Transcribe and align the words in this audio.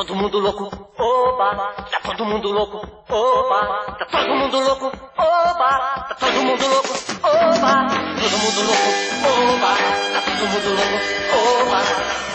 todo 0.00 0.14
mundo 0.14 0.38
louco, 0.40 0.64
oba, 0.96 1.74
tá 1.92 2.00
todo 2.02 2.24
mundo 2.24 2.50
louco, 2.50 2.78
oba, 3.10 3.96
tá 3.98 4.06
todo 4.06 4.34
mundo 4.34 4.58
louco, 4.58 4.86
oba, 5.18 6.06
tá 6.08 6.14
todo 6.18 6.42
mundo 6.42 6.66
louco, 6.68 6.94
oba, 7.22 7.86
todo 8.16 8.38
mundo 8.38 8.60
louco, 8.64 8.90
oba, 9.28 9.76
tá 10.14 10.20
todo 10.24 10.46
mundo 10.48 10.70
louco, 10.70 10.96
oba, 11.36 11.80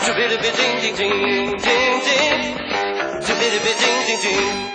tchubiribidim, 0.00 0.78
din, 0.78 0.94
din, 0.94 1.56
din, 1.56 2.00
din, 2.06 3.20
tchubiribidim, 3.20 4.04
din, 4.06 4.20
din. 4.20 4.70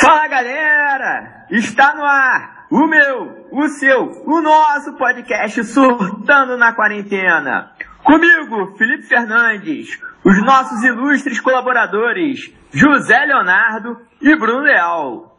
Fala 0.00 0.26
galera! 0.28 1.46
Está 1.50 1.94
no 1.94 2.06
ar 2.06 2.64
o 2.70 2.86
meu, 2.86 3.46
o 3.52 3.68
seu, 3.68 4.22
o 4.24 4.40
nosso 4.40 4.94
podcast 4.94 5.62
Surtando 5.64 6.56
na 6.56 6.72
Quarentena. 6.72 7.72
Comigo, 8.02 8.74
Felipe 8.76 9.02
Fernandes, 9.04 9.98
os 10.24 10.42
nossos 10.42 10.82
ilustres 10.82 11.38
colaboradores 11.38 12.52
José 12.72 13.24
Leonardo 13.26 13.98
e 14.22 14.34
Bruno 14.34 14.60
Leal. 14.60 15.38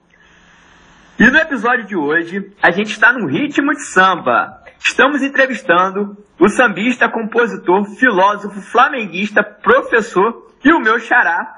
E 1.17 1.25
no 1.25 1.37
episódio 1.37 1.85
de 1.85 1.95
hoje, 1.95 2.51
a 2.61 2.71
gente 2.71 2.91
está 2.91 3.11
num 3.11 3.25
ritmo 3.25 3.71
de 3.71 3.85
samba. 3.85 4.61
Estamos 4.79 5.23
entrevistando 5.23 6.15
o 6.39 6.47
sambista, 6.49 7.09
compositor, 7.09 7.85
filósofo, 7.97 8.61
flamenguista, 8.61 9.41
professor 9.41 10.51
e 10.63 10.71
o 10.71 10.79
meu 10.79 10.99
xará, 10.99 11.53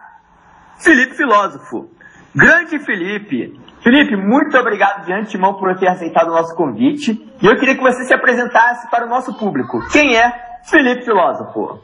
Felipe 0.80 1.16
Filósofo. 1.16 1.90
Grande 2.34 2.80
Felipe! 2.80 3.60
Felipe, 3.82 4.16
muito 4.16 4.56
obrigado 4.58 5.06
de 5.06 5.14
antemão 5.14 5.56
por 5.56 5.76
ter 5.78 5.88
aceitado 5.88 6.28
o 6.28 6.34
nosso 6.34 6.56
convite. 6.56 7.12
E 7.42 7.46
eu 7.46 7.56
queria 7.58 7.76
que 7.76 7.82
você 7.82 8.04
se 8.04 8.14
apresentasse 8.14 8.90
para 8.90 9.06
o 9.06 9.10
nosso 9.10 9.38
público. 9.38 9.80
Quem 9.92 10.16
é 10.16 10.60
Felipe 10.70 11.04
Filósofo? 11.04 11.82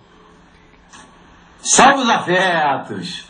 Salve 1.63 2.03
os 2.03 2.09
afetos! 2.09 3.25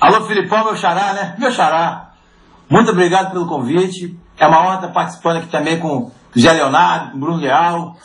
Alô, 0.00 0.26
Filipão, 0.26 0.64
meu 0.64 0.76
xará, 0.76 1.12
né? 1.12 1.36
Meu 1.38 1.52
xará. 1.52 2.10
Muito 2.68 2.90
obrigado 2.90 3.30
pelo 3.30 3.46
convite. 3.46 4.18
É 4.36 4.48
uma 4.48 4.62
honra 4.62 4.74
estar 4.74 4.88
participando 4.88 5.36
aqui 5.36 5.46
também 5.46 5.78
com 5.78 5.96
o 5.96 6.12
Zé 6.36 6.52
Leonardo, 6.54 7.12
com 7.12 7.16
o 7.16 7.20
Bruno 7.20 7.38
Leal. 7.38 7.96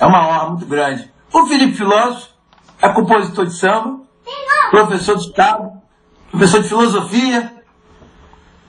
É 0.00 0.06
uma 0.06 0.26
honra 0.26 0.48
muito 0.48 0.64
grande. 0.64 1.12
O 1.30 1.44
Felipe 1.44 1.74
Filósofo 1.74 2.30
é 2.80 2.88
compositor 2.88 3.44
de 3.44 3.52
samba, 3.52 4.00
professor 4.70 5.16
de 5.16 5.26
Estado, 5.26 5.72
professor 6.30 6.62
de 6.62 6.68
filosofia. 6.68 7.52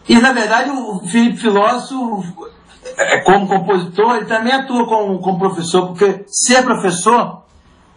E, 0.09 0.19
na 0.19 0.33
verdade, 0.33 0.71
o 0.71 0.99
Felipe 1.07 1.37
Filósofo, 1.37 2.49
é, 2.97 3.21
como 3.21 3.47
compositor, 3.47 4.17
ele 4.17 4.25
também 4.25 4.51
atua 4.51 4.85
como, 4.85 5.19
como 5.19 5.39
professor, 5.39 5.87
porque 5.87 6.25
ser 6.27 6.63
professor 6.63 7.43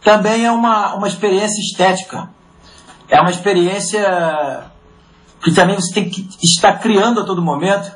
também 0.01 0.47
é 0.47 0.53
uma, 0.53 0.95
uma 0.95 1.09
experiência 1.09 1.61
estética 1.61 2.31
é 3.13 3.21
uma 3.21 3.31
experiência 3.31 4.71
que 5.45 5.53
também 5.53 5.77
você 5.77 5.93
tem 5.93 6.09
que 6.09 6.27
estar 6.43 6.79
criando 6.79 7.21
a 7.21 7.27
todo 7.27 7.43
momento, 7.43 7.95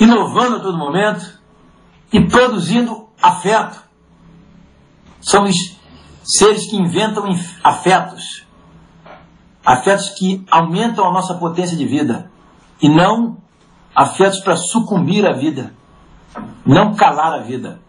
inovando 0.00 0.56
a 0.56 0.60
todo 0.60 0.76
momento 0.76 1.38
e 2.12 2.20
produzindo 2.26 3.06
afeto. 3.22 3.80
Somos 5.20 5.54
seres 6.24 6.68
que 6.68 6.76
inventam 6.76 7.26
afetos. 7.62 8.44
Afetos 9.64 10.08
que 10.10 10.44
aumentam 10.50 11.08
a 11.08 11.12
nossa 11.12 11.34
potência 11.34 11.76
de 11.76 11.86
vida. 11.86 12.28
E 12.80 12.88
não 12.88 13.36
afetos 13.94 14.40
para 14.40 14.56
sucumbir 14.56 15.24
à 15.24 15.32
vida. 15.32 15.72
Não 16.66 16.96
calar 16.96 17.34
a 17.34 17.42
vida. 17.42 17.80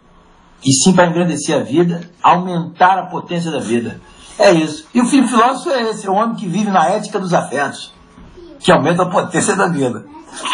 E 0.64 0.72
sim 0.72 0.94
para 0.94 1.08
engrandecer 1.08 1.59
a 1.59 1.64
vida, 1.64 2.08
aumentar 2.22 3.00
a 3.00 3.08
potência 3.08 3.50
da 3.50 3.59
vida. 3.59 4.00
É 4.39 4.52
isso. 4.52 4.88
E 4.94 5.02
o 5.02 5.06
filho 5.06 5.28
filósofo 5.28 5.70
é 5.70 5.81
esse, 5.89 6.08
é 6.08 6.09
o 6.09 6.14
homem 6.14 6.36
que 6.36 6.48
vive 6.48 6.70
na 6.70 6.88
ética 6.89 7.20
dos 7.20 7.34
afetos, 7.34 7.94
que 8.59 8.72
aumenta 8.72 9.03
a 9.03 9.09
potência 9.09 9.56
da 9.56 9.67
vida. 9.67 10.06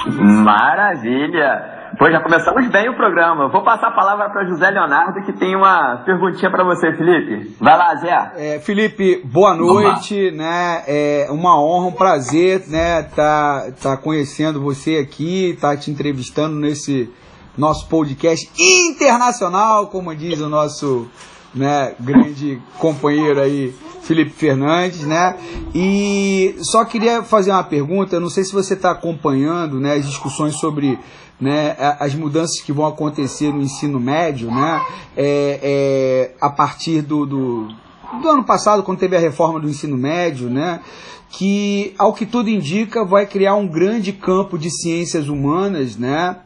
Maravilha! 0.07 1.77
Pois 1.97 2.13
já 2.13 2.21
começamos 2.21 2.69
bem 2.69 2.87
o 2.87 2.95
programa. 2.95 3.49
Vou 3.49 3.63
passar 3.63 3.87
a 3.87 3.91
palavra 3.91 4.29
para 4.29 4.45
José 4.45 4.69
Leonardo, 4.69 5.21
que 5.25 5.33
tem 5.33 5.55
uma 5.55 5.97
perguntinha 6.05 6.49
para 6.51 6.63
você, 6.63 6.93
Felipe. 6.93 7.55
Vai 7.59 7.77
lá, 7.77 7.95
Zé. 7.95 8.31
É, 8.35 8.59
Felipe, 8.59 9.21
boa 9.25 9.55
noite, 9.55 10.31
né? 10.31 10.83
É 10.87 11.27
uma 11.29 11.59
honra, 11.59 11.87
um 11.87 11.91
prazer, 11.91 12.63
né? 12.67 13.03
Tá, 13.03 13.71
tá 13.81 13.97
conhecendo 13.97 14.61
você 14.61 14.97
aqui, 14.97 15.57
tá 15.59 15.75
te 15.75 15.89
entrevistando 15.89 16.55
nesse 16.55 17.11
nosso 17.57 17.89
podcast 17.89 18.49
internacional, 18.57 19.87
como 19.87 20.15
diz 20.15 20.39
o 20.39 20.47
nosso 20.47 21.09
né, 21.53 21.93
grande 21.99 22.61
companheiro 22.77 23.39
aí, 23.39 23.73
Felipe 24.01 24.31
Fernandes, 24.31 25.01
né? 25.01 25.37
E 25.73 26.55
só 26.61 26.83
queria 26.85 27.23
fazer 27.23 27.51
uma 27.51 27.63
pergunta, 27.63 28.19
não 28.19 28.29
sei 28.29 28.43
se 28.43 28.53
você 28.53 28.73
está 28.73 28.91
acompanhando, 28.91 29.79
né, 29.79 29.95
as 29.95 30.05
discussões 30.05 30.55
sobre 30.55 30.97
né, 31.39 31.75
as 31.99 32.13
mudanças 32.13 32.59
que 32.59 32.73
vão 32.73 32.85
acontecer 32.85 33.53
no 33.53 33.61
ensino 33.61 33.99
médio, 33.99 34.51
né, 34.51 34.81
é, 35.15 35.59
é, 35.61 36.35
a 36.41 36.49
partir 36.49 37.01
do, 37.01 37.25
do, 37.25 37.67
do 38.21 38.29
ano 38.29 38.43
passado, 38.43 38.83
quando 38.83 38.99
teve 38.99 39.15
a 39.15 39.19
reforma 39.19 39.59
do 39.59 39.69
ensino 39.69 39.97
médio, 39.97 40.49
né, 40.49 40.79
que, 41.29 41.93
ao 41.97 42.13
que 42.13 42.25
tudo 42.25 42.49
indica, 42.49 43.05
vai 43.05 43.25
criar 43.25 43.55
um 43.55 43.67
grande 43.67 44.11
campo 44.11 44.57
de 44.57 44.69
ciências 44.71 45.27
humanas, 45.27 45.95
né? 45.95 46.37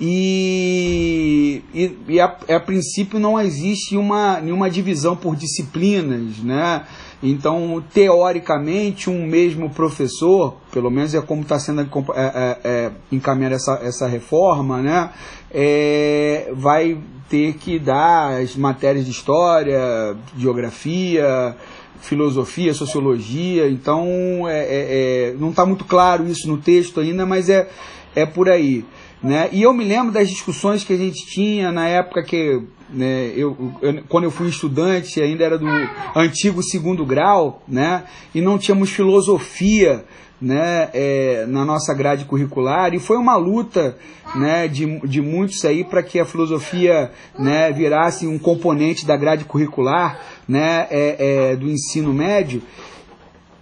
E, 0.00 1.60
e, 1.74 1.98
e 2.08 2.20
a, 2.20 2.26
a, 2.26 2.60
princípio 2.60 3.18
não 3.18 3.40
existe 3.40 3.96
uma, 3.96 4.40
nenhuma 4.40 4.70
divisão 4.70 5.16
por 5.16 5.34
disciplinas, 5.34 6.38
né? 6.38 6.84
Então, 7.20 7.82
teoricamente, 7.92 9.10
um 9.10 9.26
mesmo 9.26 9.70
professor, 9.70 10.58
pelo 10.70 10.88
menos 10.88 11.16
é 11.16 11.20
como 11.20 11.42
está 11.42 11.58
sendo 11.58 11.80
é, 11.80 11.86
é, 12.14 12.58
é, 12.62 12.92
encaminhada 13.10 13.56
essa, 13.56 13.80
essa 13.82 14.06
reforma, 14.06 14.80
né? 14.80 15.10
É, 15.50 16.52
vai 16.54 16.96
ter 17.28 17.54
que 17.54 17.78
dar 17.78 18.40
as 18.40 18.56
matérias 18.56 19.04
de 19.04 19.10
história, 19.10 20.16
geografia, 20.36 21.56
filosofia, 22.00 22.72
sociologia, 22.72 23.68
então 23.68 24.48
é, 24.48 24.58
é, 24.60 25.30
é 25.30 25.34
não 25.38 25.50
está 25.50 25.66
muito 25.66 25.84
claro 25.84 26.26
isso 26.26 26.48
no 26.48 26.58
texto 26.58 27.00
ainda, 27.00 27.26
mas 27.26 27.48
é, 27.48 27.68
é 28.14 28.24
por 28.24 28.48
aí. 28.48 28.84
Né? 29.22 29.48
E 29.52 29.62
eu 29.62 29.72
me 29.74 29.84
lembro 29.84 30.12
das 30.12 30.28
discussões 30.28 30.84
que 30.84 30.92
a 30.92 30.96
gente 30.96 31.26
tinha 31.26 31.72
na 31.72 31.88
época 31.88 32.22
que 32.22 32.62
né, 32.88 33.32
eu, 33.36 33.74
eu, 33.82 34.02
quando 34.08 34.24
eu 34.24 34.30
fui 34.30 34.48
estudante, 34.48 35.20
ainda 35.20 35.44
era 35.44 35.58
do 35.58 35.66
antigo 36.14 36.62
segundo 36.62 37.04
grau, 37.04 37.62
né, 37.66 38.04
e 38.34 38.40
não 38.40 38.58
tínhamos 38.58 38.90
filosofia 38.90 40.04
né, 40.40 40.88
é, 40.92 41.46
na 41.46 41.64
nossa 41.64 41.92
grade 41.92 42.24
curricular, 42.24 42.94
e 42.94 42.98
foi 42.98 43.16
uma 43.16 43.36
luta 43.36 43.96
né, 44.36 44.68
de, 44.68 45.00
de 45.00 45.20
muitos 45.20 45.64
aí 45.64 45.84
para 45.84 46.02
que 46.02 46.20
a 46.20 46.24
filosofia 46.24 47.10
né, 47.38 47.72
virasse 47.72 48.26
um 48.26 48.38
componente 48.38 49.04
da 49.04 49.16
grade 49.16 49.44
curricular 49.44 50.20
né, 50.46 50.86
é, 50.90 51.16
é, 51.52 51.56
do 51.56 51.68
ensino 51.68 52.12
médio. 52.12 52.62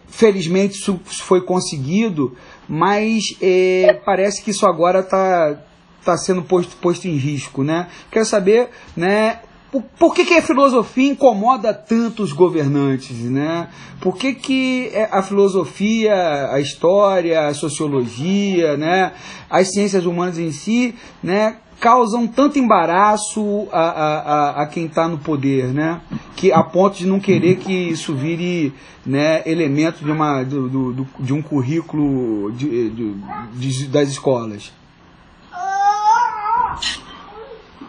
Felizmente 0.09 0.75
isso 0.75 1.01
foi 1.05 1.41
conseguido, 1.43 2.37
mas 2.69 3.37
é, 3.41 4.01
parece 4.05 4.43
que 4.43 4.51
isso 4.51 4.67
agora 4.67 5.01
está 5.01 5.59
tá 6.05 6.17
sendo 6.17 6.43
posto, 6.43 6.77
posto 6.77 7.07
em 7.07 7.17
risco. 7.17 7.63
Né? 7.63 7.89
Quero 8.11 8.25
saber 8.25 8.69
né, 8.97 9.41
por, 9.71 9.82
por 9.99 10.15
que, 10.15 10.25
que, 10.25 10.34
a 10.34 10.43
filosofia 10.43 11.10
incomoda 11.10 11.75
tanto 11.75 12.22
os 12.22 12.32
governantes? 12.32 13.16
Né? 13.19 13.69
Por 14.00 14.16
que, 14.16 14.34
que 14.34 14.91
é, 14.93 15.09
a 15.10 15.22
filosofia, 15.22 16.15
a 16.50 16.60
história, 16.60 17.49
a 17.49 17.54
sociologia, 17.54 18.77
né, 18.77 19.12
as 19.50 19.72
ciências 19.72 20.06
humanas 20.06 20.38
em 20.38 20.53
si, 20.53 20.94
né, 21.22 21.56
causam 21.81 22.27
tanto 22.27 22.59
embaraço 22.59 23.69
a, 23.71 23.81
a, 23.81 24.62
a, 24.62 24.66
quem 24.66 24.87
está 24.87 25.06
no 25.09 25.19
poder, 25.19 25.75
né? 25.75 26.00
Que 26.34 26.50
a 26.50 26.62
ponto 26.62 26.97
de 26.97 27.06
não 27.06 27.21
querer 27.21 27.56
que 27.56 27.72
isso 27.72 28.15
vire 28.15 28.72
né, 29.04 29.43
elemento 29.44 30.03
de, 30.03 30.10
uma, 30.10 30.42
do, 30.42 30.69
do, 30.69 31.07
de 31.21 31.34
um 31.34 31.42
currículo 31.42 32.51
de, 32.53 32.91
de, 32.91 33.15
de, 33.54 33.86
das 33.89 34.09
escolas. 34.09 34.72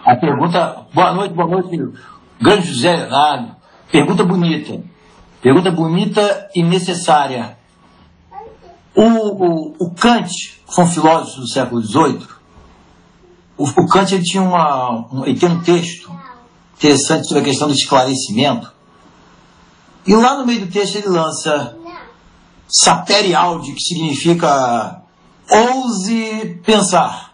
A 0.07 0.15
pergunta. 0.15 0.86
Boa 0.94 1.13
noite, 1.13 1.33
boa 1.33 1.50
noite. 1.50 1.77
Grande 2.39 2.65
José 2.65 2.95
Leonardo. 2.95 3.54
Pergunta 3.92 4.24
bonita. 4.24 4.81
Pergunta 5.42 5.69
bonita 5.69 6.50
e 6.56 6.63
necessária. 6.63 7.57
O, 8.95 9.04
o, 9.04 9.75
o 9.77 9.92
Kant, 9.94 10.30
que 10.30 10.74
foi 10.74 10.86
um 10.86 10.88
filósofo 10.88 11.42
do 11.42 11.48
século 11.50 11.81
XVIII, 11.81 12.25
o, 13.57 13.65
o 13.65 13.88
Kant 13.89 14.15
ele 14.15 14.24
tinha 14.24 14.42
uma, 14.42 15.13
um, 15.13 15.25
ele 15.25 15.45
um 15.45 15.62
texto 15.62 16.09
interessante 16.77 17.27
sobre 17.27 17.44
a 17.44 17.45
questão 17.45 17.68
do 17.68 17.74
esclarecimento. 17.74 18.71
E 20.06 20.15
lá 20.15 20.38
no 20.38 20.45
meio 20.45 20.65
do 20.65 20.71
texto 20.71 20.95
ele 20.95 21.09
lança 21.09 21.75
sapere 22.65 23.36
audi, 23.36 23.74
que 23.74 23.81
significa 23.81 25.01
ouse 25.51 26.62
pensar. 26.63 27.26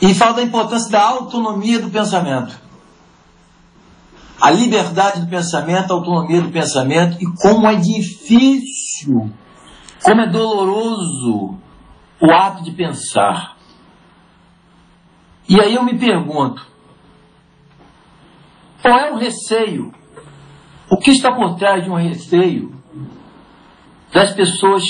E 0.00 0.14
fala 0.14 0.34
da 0.34 0.42
importância 0.42 0.90
da 0.90 1.02
autonomia 1.02 1.80
do 1.80 1.90
pensamento. 1.90 2.58
a 4.40 4.50
liberdade 4.50 5.20
do 5.20 5.26
pensamento, 5.26 5.92
a 5.92 5.96
autonomia 5.96 6.40
do 6.40 6.50
pensamento 6.50 7.18
e 7.20 7.26
como 7.42 7.68
é 7.68 7.74
difícil, 7.74 9.32
como 10.02 10.20
é 10.20 10.28
doloroso 10.28 11.58
o 12.20 12.32
ato 12.32 12.62
de 12.62 12.70
pensar. 12.72 13.56
E 15.48 15.60
aí 15.60 15.74
eu 15.74 15.82
me 15.82 15.98
pergunto, 15.98 16.64
qual 18.82 18.98
é 18.98 19.10
o 19.12 19.16
receio? 19.16 19.92
O 20.90 20.96
que 20.98 21.10
está 21.10 21.32
por 21.32 21.56
trás 21.56 21.84
de 21.84 21.90
um 21.90 21.96
receio 21.96 22.74
das 24.12 24.32
pessoas 24.32 24.84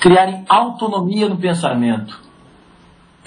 criarem 0.00 0.44
autonomia 0.48 1.28
no 1.28 1.38
pensamento? 1.38 2.20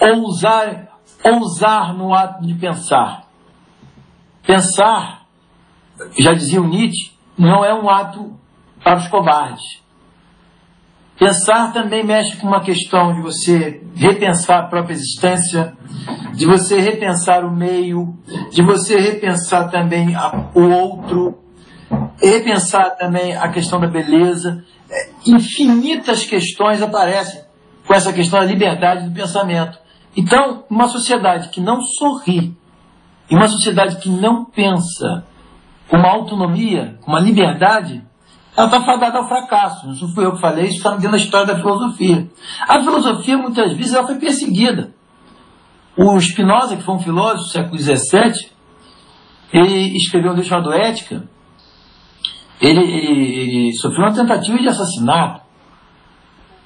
Ousar, 0.02 0.95
ousar 1.24 1.94
no 1.94 2.14
ato 2.14 2.46
de 2.46 2.54
pensar. 2.54 3.26
Pensar 4.46 5.26
já 6.20 6.34
dizia 6.34 6.62
o 6.62 6.68
Nietzsche, 6.68 7.12
não 7.38 7.64
é 7.64 7.74
um 7.74 7.90
ato 7.90 8.38
para 8.84 8.98
os 8.98 9.08
covardes. 9.08 9.84
Pensar 11.18 11.72
também 11.72 12.04
mexe 12.04 12.36
com 12.38 12.48
uma 12.48 12.62
questão 12.62 13.14
de 13.14 13.22
você 13.22 13.82
repensar 13.96 14.60
a 14.60 14.68
própria 14.68 14.94
existência, 14.94 15.74
de 16.34 16.46
você 16.46 16.80
repensar 16.82 17.46
o 17.46 17.56
meio, 17.56 18.18
de 18.52 18.62
você 18.62 19.00
repensar 19.00 19.70
também 19.72 20.14
a, 20.14 20.50
o 20.54 20.62
outro, 20.62 21.40
repensar 22.22 22.98
também 22.98 23.36
a 23.36 23.48
questão 23.50 23.80
da 23.80 23.88
beleza. 23.88 24.64
É, 24.92 25.10
infinitas 25.26 26.26
questões 26.26 26.82
aparecem 26.82 27.42
com 27.88 27.94
essa 27.94 28.12
questão 28.12 28.40
da 28.40 28.46
liberdade 28.46 29.08
do 29.08 29.14
pensamento. 29.14 29.80
Então, 30.16 30.64
uma 30.70 30.88
sociedade 30.88 31.50
que 31.50 31.60
não 31.60 31.82
sorri, 31.82 32.56
e 33.30 33.36
uma 33.36 33.48
sociedade 33.48 33.98
que 33.98 34.10
não 34.10 34.46
pensa, 34.46 35.26
com 35.90 35.98
uma 35.98 36.10
autonomia, 36.10 36.98
com 37.02 37.12
uma 37.12 37.20
liberdade, 37.20 38.04
ela 38.56 38.68
está 38.68 38.82
fadada 38.82 39.18
ao 39.18 39.28
fracasso. 39.28 39.90
Isso 39.92 40.08
fui 40.14 40.26
eu 40.26 40.34
que 40.34 40.42
falei, 40.42 40.66
isso 40.66 40.78
está 40.78 40.92
dentro 40.92 41.12
da 41.12 41.18
história 41.18 41.48
da 41.48 41.58
filosofia. 41.58 42.30
A 42.68 42.82
filosofia, 42.82 43.38
muitas 43.38 43.74
vezes, 43.74 43.94
ela 43.94 44.08
foi 44.08 44.16
perseguida. 44.16 44.94
O 45.98 46.20
Spinoza, 46.20 46.78
que 46.78 46.84
foi 46.84 46.96
um 46.96 47.00
filósofo 47.00 47.44
do 47.44 47.50
século 47.50 47.78
XVII, 47.78 48.52
ele 49.52 49.98
escreveu 49.98 50.32
um 50.32 50.36
livro 50.36 50.50
chamado 50.50 50.74
Ética, 50.74 51.28
ele, 52.62 52.80
ele, 52.80 53.40
ele, 53.40 53.74
sofreu 53.74 54.06
uma 54.06 54.14
tentativa 54.14 54.58
de 54.58 54.68
assassinato. 54.68 55.42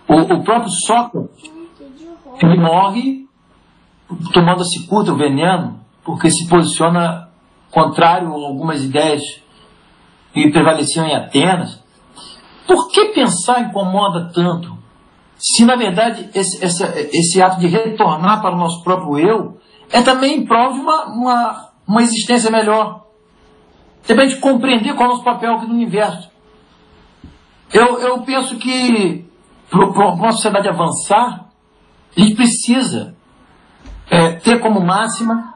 O, 0.07 0.15
o 0.15 0.43
próprio 0.43 0.71
Sócrates, 0.71 1.51
ele 2.41 2.57
morre 2.57 3.28
tomando 4.33 4.61
a 4.61 4.65
cicuta, 4.65 5.11
o 5.11 5.17
veneno, 5.17 5.79
porque 6.03 6.29
se 6.29 6.47
posiciona 6.47 7.29
contrário 7.71 8.29
a 8.29 8.47
algumas 8.47 8.83
ideias 8.83 9.21
que 10.33 10.51
prevaleciam 10.51 11.05
em 11.05 11.15
Atenas, 11.15 11.83
por 12.67 12.89
que 12.89 13.05
pensar 13.05 13.61
incomoda 13.61 14.31
tanto? 14.33 14.77
Se 15.37 15.65
na 15.65 15.75
verdade 15.75 16.29
esse, 16.33 16.63
esse, 16.63 16.83
esse 16.83 17.41
ato 17.41 17.59
de 17.59 17.67
retornar 17.67 18.41
para 18.41 18.55
o 18.55 18.59
nosso 18.59 18.83
próprio 18.83 19.17
eu 19.17 19.57
é 19.91 20.01
também 20.01 20.37
em 20.37 20.45
prol 20.45 20.73
de 20.73 20.79
uma, 20.79 21.05
uma, 21.05 21.69
uma 21.87 22.01
existência 22.01 22.51
melhor. 22.51 23.05
Também 24.05 24.27
de 24.27 24.37
compreender 24.37 24.93
qual 24.95 25.05
é 25.05 25.07
o 25.07 25.11
nosso 25.13 25.23
papel 25.23 25.55
aqui 25.55 25.67
no 25.67 25.73
universo. 25.73 26.29
Eu, 27.73 27.99
eu 27.99 28.21
penso 28.21 28.57
que 28.57 29.25
para 29.69 30.13
uma 30.13 30.31
sociedade 30.31 30.67
avançar, 30.67 31.49
a 32.15 32.19
gente 32.19 32.35
precisa 32.35 33.15
é, 34.09 34.31
ter 34.33 34.59
como 34.59 34.81
máxima 34.81 35.53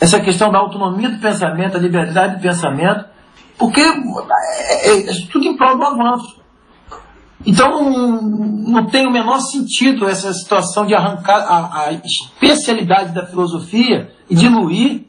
essa 0.00 0.20
questão 0.20 0.50
da 0.50 0.58
autonomia 0.58 1.10
do 1.10 1.18
pensamento, 1.18 1.76
a 1.76 1.80
liberdade 1.80 2.36
do 2.36 2.42
pensamento, 2.42 3.04
porque 3.58 3.80
é, 3.80 4.90
é, 4.90 5.10
é 5.10 5.12
tudo 5.30 5.46
em 5.46 5.56
prol 5.56 5.76
do 5.76 5.84
avanço. 5.84 6.40
Então 7.46 7.90
não 7.90 8.86
tem 8.86 9.06
o 9.06 9.10
menor 9.10 9.40
sentido 9.40 10.08
essa 10.08 10.32
situação 10.32 10.86
de 10.86 10.94
arrancar 10.94 11.38
a, 11.38 11.86
a 11.86 11.92
especialidade 11.92 13.14
da 13.14 13.26
filosofia 13.26 14.10
e 14.28 14.34
diluir. 14.34 15.06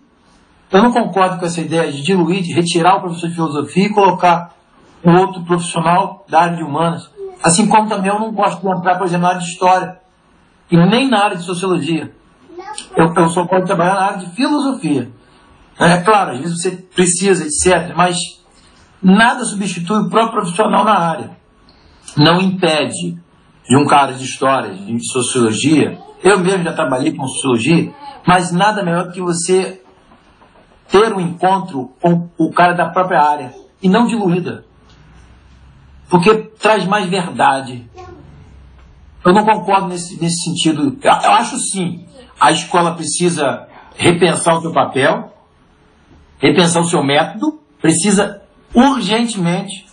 Eu 0.72 0.82
não 0.82 0.92
concordo 0.92 1.38
com 1.38 1.46
essa 1.46 1.60
ideia 1.60 1.92
de 1.92 2.02
diluir, 2.02 2.42
de 2.42 2.54
retirar 2.54 2.98
o 2.98 3.02
professor 3.02 3.28
de 3.28 3.36
filosofia 3.36 3.86
e 3.86 3.94
colocar 3.94 4.54
um 5.04 5.18
outro 5.18 5.44
profissional 5.44 6.26
da 6.30 6.42
área 6.42 6.58
de 6.58 6.64
humanas. 6.64 7.10
Assim 7.44 7.68
como 7.68 7.90
também 7.90 8.10
eu 8.10 8.20
não 8.20 8.32
gosto 8.32 8.62
de 8.62 8.78
entrar, 8.78 8.98
por 8.98 9.08
exemplo, 9.08 9.24
na 9.24 9.30
área 9.30 9.42
de 9.42 9.48
história 9.48 10.00
e 10.70 10.78
nem 10.78 11.10
na 11.10 11.24
área 11.24 11.38
de 11.38 11.44
sociologia. 11.44 12.14
Eu, 12.96 13.14
eu 13.14 13.30
só 13.30 13.46
posso 13.46 13.66
trabalhar 13.66 13.96
na 13.96 14.02
área 14.02 14.20
de 14.20 14.36
filosofia. 14.36 15.12
É 15.80 15.98
claro, 15.98 16.32
às 16.32 16.40
vezes 16.40 16.62
você 16.62 16.72
precisa, 16.72 17.44
etc. 17.46 17.96
Mas 17.96 18.18
nada 19.02 19.44
substitui 19.46 19.98
o 19.98 20.10
próprio 20.10 20.42
profissional 20.42 20.84
na 20.84 20.98
área. 20.98 21.32
Não 22.18 22.42
impede 22.42 23.18
de 23.68 23.78
um 23.78 23.86
cara 23.86 24.14
de 24.14 24.24
história, 24.24 24.74
de 24.74 25.12
sociologia. 25.12 25.98
Eu 26.24 26.40
mesmo 26.40 26.64
já 26.64 26.74
trabalhei 26.74 27.14
com 27.16 27.26
sociologia, 27.28 27.94
mas 28.28 28.52
nada 28.52 28.84
melhor 28.84 29.12
que 29.12 29.22
você 29.22 29.82
ter 30.90 31.14
um 31.14 31.22
encontro 31.22 31.94
com 32.02 32.30
o 32.38 32.52
cara 32.52 32.74
da 32.74 32.90
própria 32.90 33.22
área 33.22 33.56
e 33.82 33.90
não 33.90 34.06
diluída. 34.06 34.66
Porque 36.10 36.36
traz 36.60 36.86
mais 36.86 37.10
verdade. 37.10 37.90
Eu 39.24 39.34
não 39.34 39.46
concordo 39.46 39.88
nesse, 39.88 40.20
nesse 40.20 40.44
sentido. 40.44 40.98
Eu 41.04 41.32
acho 41.32 41.58
sim 41.58 42.06
a 42.40 42.52
escola 42.52 42.96
precisa 42.96 43.68
repensar 43.96 44.58
o 44.58 44.62
seu 44.62 44.72
papel, 44.72 45.32
repensar 46.40 46.82
o 46.82 46.88
seu 46.88 47.04
método, 47.04 47.60
precisa 47.80 48.42
urgentemente, 48.74 49.86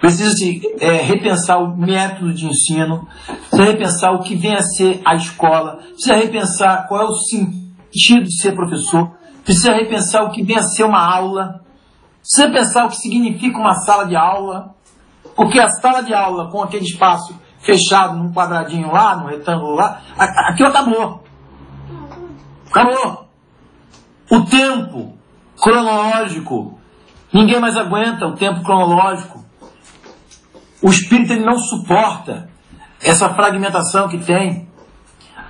precisa 0.00 0.30
se 0.30 0.62
é, 0.80 1.02
repensar 1.02 1.58
o 1.58 1.76
método 1.76 2.32
de 2.32 2.46
ensino, 2.46 3.06
precisa 3.50 3.64
repensar 3.64 4.12
o 4.12 4.22
que 4.22 4.34
vem 4.34 4.54
a 4.54 4.62
ser 4.62 5.02
a 5.04 5.14
escola, 5.14 5.80
precisa 5.90 6.14
repensar 6.14 6.88
qual 6.88 7.02
é 7.02 7.04
o 7.04 7.14
sentido 7.14 8.24
de 8.24 8.40
ser 8.40 8.52
professor, 8.52 9.10
precisa 9.44 9.74
repensar 9.74 10.24
o 10.24 10.30
que 10.30 10.42
vem 10.42 10.56
a 10.56 10.62
ser 10.62 10.84
uma 10.84 11.04
aula, 11.04 11.60
precisa 12.20 12.50
pensar 12.50 12.86
o 12.86 12.88
que 12.88 12.96
significa 12.96 13.58
uma 13.58 13.74
sala 13.74 14.06
de 14.06 14.16
aula, 14.16 14.75
porque 15.36 15.60
a 15.60 15.68
sala 15.68 16.02
de 16.02 16.14
aula 16.14 16.50
com 16.50 16.62
aquele 16.62 16.84
espaço 16.84 17.38
fechado 17.60 18.16
num 18.16 18.32
quadradinho 18.32 18.90
lá, 18.90 19.16
num 19.16 19.26
retângulo 19.26 19.74
lá, 19.74 20.00
aquilo 20.16 20.70
acabou. 20.70 21.24
Acabou. 22.70 23.28
O 24.30 24.44
tempo 24.46 25.16
cronológico, 25.60 26.78
ninguém 27.32 27.60
mais 27.60 27.76
aguenta 27.76 28.26
o 28.26 28.34
tempo 28.34 28.62
cronológico. 28.62 29.44
O 30.82 30.88
espírito 30.88 31.32
ele 31.32 31.44
não 31.44 31.58
suporta 31.58 32.48
essa 33.02 33.28
fragmentação 33.34 34.08
que 34.08 34.18
tem. 34.18 34.66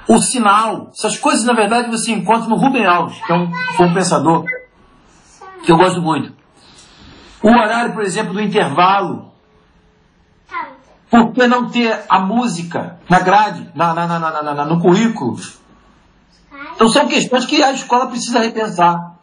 O 0.08 0.18
sinal, 0.18 0.90
essas 0.92 1.18
coisas 1.18 1.44
na 1.44 1.52
verdade 1.52 1.90
você 1.90 2.12
encontra 2.12 2.48
no 2.48 2.56
Rubem 2.56 2.86
Alves, 2.86 3.18
que 3.24 3.32
é 3.32 3.36
um, 3.36 3.50
um 3.80 3.94
pensador 3.94 4.44
que 5.64 5.72
eu 5.72 5.76
gosto 5.76 6.00
muito. 6.00 6.32
O 7.42 7.48
horário, 7.48 7.92
por 7.92 8.02
exemplo, 8.02 8.32
do 8.32 8.40
intervalo, 8.40 9.32
por 11.24 11.32
que 11.32 11.46
não 11.46 11.68
ter 11.68 12.04
a 12.08 12.20
música 12.20 12.98
na 13.08 13.20
grade, 13.20 13.70
na, 13.74 13.94
na, 13.94 14.06
na, 14.18 14.64
no 14.64 14.80
currículo? 14.80 15.36
Então 16.74 16.88
são 16.88 17.08
questões 17.08 17.46
que 17.46 17.62
a 17.62 17.72
escola 17.72 18.06
precisa 18.06 18.40
repensar 18.40 19.16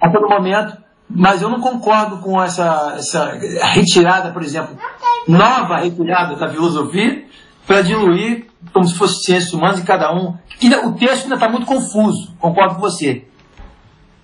a 0.00 0.10
todo 0.10 0.28
momento. 0.28 0.76
Mas 1.08 1.42
eu 1.42 1.50
não 1.50 1.60
concordo 1.60 2.18
com 2.18 2.40
essa, 2.40 2.94
essa 2.96 3.36
retirada, 3.72 4.30
por 4.30 4.42
exemplo, 4.42 4.78
nova 5.26 5.78
retirada 5.78 6.36
da 6.36 6.48
filosofia 6.48 7.24
para 7.66 7.82
diluir 7.82 8.46
como 8.72 8.86
se 8.86 8.94
fosse 8.94 9.24
ciências 9.24 9.52
humanas 9.52 9.80
e 9.80 9.84
cada 9.84 10.12
um. 10.14 10.36
o 10.84 10.92
texto 10.92 11.24
ainda 11.24 11.34
está 11.34 11.48
muito 11.48 11.66
confuso, 11.66 12.32
concordo 12.38 12.76
com 12.76 12.80
você. 12.80 13.26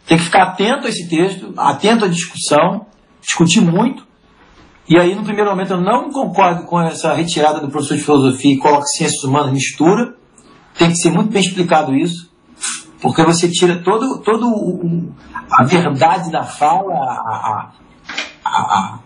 Tem 0.06 0.16
que 0.16 0.24
ficar 0.24 0.44
atento 0.44 0.86
a 0.86 0.88
esse 0.88 1.08
texto, 1.08 1.52
atento 1.56 2.04
à 2.04 2.08
discussão, 2.08 2.86
discutir 3.20 3.60
muito, 3.60 4.05
e 4.88 4.98
aí, 4.98 5.16
no 5.16 5.24
primeiro 5.24 5.50
momento, 5.50 5.72
eu 5.72 5.80
não 5.80 6.12
concordo 6.12 6.64
com 6.64 6.80
essa 6.80 7.12
retirada 7.12 7.60
do 7.60 7.68
professor 7.68 7.96
de 7.96 8.04
filosofia 8.04 8.54
e 8.54 8.58
coloca 8.58 8.84
ciências 8.86 9.24
humanas 9.24 9.52
mistura. 9.52 10.14
Tem 10.78 10.90
que 10.90 10.96
ser 10.96 11.10
muito 11.10 11.32
bem 11.32 11.42
explicado 11.42 11.94
isso, 11.94 12.30
porque 13.00 13.24
você 13.24 13.48
tira 13.50 13.82
todo, 13.82 14.20
todo 14.22 14.46
o, 14.46 15.12
a 15.50 15.64
verdade 15.64 16.30
da 16.30 16.44
fala, 16.44 16.92
a, 16.94 17.70
a, 18.44 18.48
a, 18.48 18.98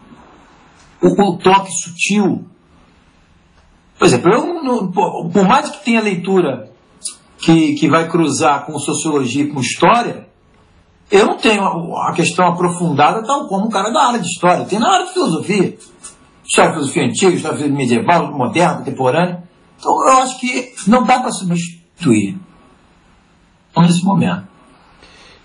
o, 1.00 1.08
o, 1.08 1.38
toque 1.38 1.70
sutil. 1.72 2.44
Por 3.98 4.06
exemplo, 4.06 4.32
eu, 4.32 4.90
por 5.30 5.46
mais 5.46 5.70
que 5.70 5.84
tenha 5.84 6.02
leitura 6.02 6.70
que, 7.38 7.74
que 7.74 7.88
vai 7.88 8.08
cruzar 8.08 8.66
com 8.66 8.78
sociologia 8.78 9.44
e 9.44 9.48
com 9.48 9.60
história, 9.60 10.29
eu 11.10 11.26
não 11.26 11.36
tenho 11.36 11.62
a 11.96 12.12
questão 12.12 12.46
aprofundada 12.46 13.24
tal 13.26 13.48
como 13.48 13.66
o 13.66 13.70
cara 13.70 13.90
da 13.90 14.08
área 14.08 14.20
de 14.20 14.26
história. 14.26 14.64
Tem 14.64 14.78
na 14.78 14.92
área 14.92 15.06
de 15.06 15.12
filosofia. 15.12 15.76
História 16.44 16.70
de 16.70 16.76
filosofia 16.76 17.04
antiga, 17.04 17.32
história 17.34 17.68
medieval, 17.68 18.32
moderna, 18.32 18.78
contemporânea. 18.78 19.42
Então 19.78 19.92
eu 20.06 20.18
acho 20.18 20.38
que 20.38 20.72
não 20.86 21.04
dá 21.04 21.18
para 21.20 21.32
substituir 21.32 22.38
nesse 23.76 24.04
momento. 24.04 24.48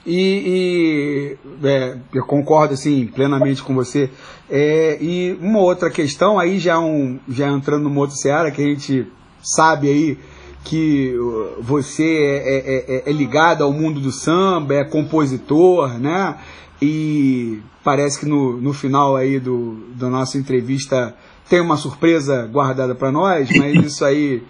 E, 0.06 1.38
e 1.64 1.68
é, 1.68 1.98
eu 2.14 2.24
concordo 2.26 2.76
assim 2.76 3.08
plenamente 3.08 3.64
com 3.64 3.74
você. 3.74 4.12
É, 4.50 5.00
e 5.02 5.36
uma 5.42 5.60
outra 5.60 5.90
questão 5.90 6.38
aí 6.38 6.60
já 6.60 6.80
um 6.80 7.20
já 7.28 7.48
entrando 7.48 7.90
no 7.90 8.00
outro 8.00 8.16
seara 8.16 8.52
que 8.52 8.62
a 8.62 8.66
gente 8.66 9.08
sabe 9.42 9.90
aí 9.90 10.20
que 10.66 11.14
você 11.60 12.04
é, 12.04 12.58
é, 12.58 12.96
é, 12.98 13.10
é, 13.10 13.14
ligado 13.14 13.64
ao 13.64 13.72
mundo 13.72 14.02
do 14.02 14.12
samba, 14.12 14.74
é 14.74 14.84
compositor, 14.84 16.00
né? 16.00 16.36
E 16.82 17.60
parece 17.84 18.20
que 18.20 18.26
no, 18.26 18.60
no 18.60 18.74
final 18.74 19.16
aí 19.16 19.40
do, 19.40 19.78
da 19.96 20.10
nossa 20.10 20.38
entrevista 20.38 21.16
tem 21.50 21.62
uma 21.62 21.78
surpresa 21.78 22.48
guardada 22.52 22.96
para 22.96 23.12
nós, 23.12 23.50
mas 23.56 23.76
isso 23.86 24.04
aí 24.04 24.44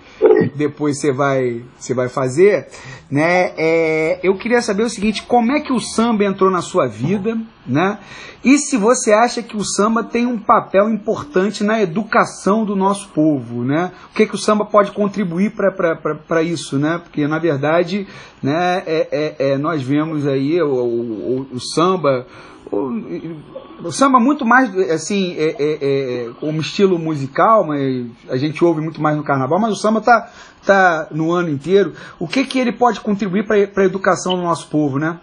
depois 0.55 0.99
você 0.99 1.11
vai, 1.11 1.63
você 1.77 1.93
vai 1.93 2.09
fazer, 2.09 2.67
né? 3.09 3.53
É, 3.57 4.19
eu 4.23 4.35
queria 4.37 4.61
saber 4.61 4.83
o 4.83 4.89
seguinte, 4.89 5.23
como 5.23 5.51
é 5.51 5.59
que 5.59 5.73
o 5.73 5.79
samba 5.79 6.23
entrou 6.23 6.49
na 6.49 6.61
sua 6.61 6.87
vida, 6.87 7.37
né? 7.65 7.99
E 8.43 8.57
se 8.59 8.77
você 8.77 9.11
acha 9.11 9.41
que 9.41 9.57
o 9.57 9.63
samba 9.63 10.03
tem 10.03 10.25
um 10.25 10.37
papel 10.37 10.89
importante 10.89 11.63
na 11.63 11.81
educação 11.81 12.63
do 12.63 12.75
nosso 12.75 13.09
povo, 13.09 13.63
né? 13.63 13.91
O 14.11 14.15
que, 14.15 14.23
é 14.23 14.25
que 14.25 14.35
o 14.35 14.37
samba 14.37 14.65
pode 14.65 14.91
contribuir 14.91 15.51
para 15.51 16.43
isso, 16.43 16.77
né? 16.77 16.99
Porque, 17.03 17.27
na 17.27 17.39
verdade, 17.39 18.07
né, 18.41 18.83
é, 18.85 19.07
é, 19.11 19.51
é 19.51 19.57
nós 19.57 19.81
vemos 19.81 20.27
aí 20.27 20.61
o, 20.61 20.67
o, 20.67 21.47
o 21.53 21.59
samba 21.59 22.27
o, 22.71 23.91
samba 23.91 24.19
muito 24.19 24.45
mais 24.45 24.75
assim 24.89 25.33
é, 25.37 25.55
é, 25.59 26.29
é, 26.41 26.59
estilo 26.59 26.97
musical 26.97 27.65
mas 27.65 28.07
a 28.29 28.37
gente 28.37 28.63
ouve 28.63 28.81
muito 28.81 29.01
mais 29.01 29.15
no 29.15 29.23
carnaval 29.23 29.59
mas 29.59 29.73
o 29.73 29.75
samba 29.75 30.01
tá 30.01 30.31
tá 30.65 31.07
no 31.11 31.31
ano 31.31 31.49
inteiro. 31.49 31.93
O 32.19 32.27
que 32.27 32.43
que 32.43 32.57
ele 32.57 32.71
pode 32.71 32.99
contribuir 32.99 33.45
para 33.45 33.83
a 33.83 33.85
educação 33.85 34.35
do 34.35 34.41
nosso 34.41 34.67
povo 34.67 34.97
né? 34.97 35.19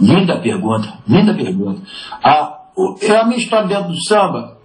Linda 0.00 0.40
pergunta 0.40 0.98
linda 1.06 1.34
pergunta. 1.34 1.82
A, 2.22 2.58
a 3.20 3.24
minha 3.24 3.38
história 3.38 3.66
dentro 3.66 3.88
do 3.88 4.04
samba 4.04 4.58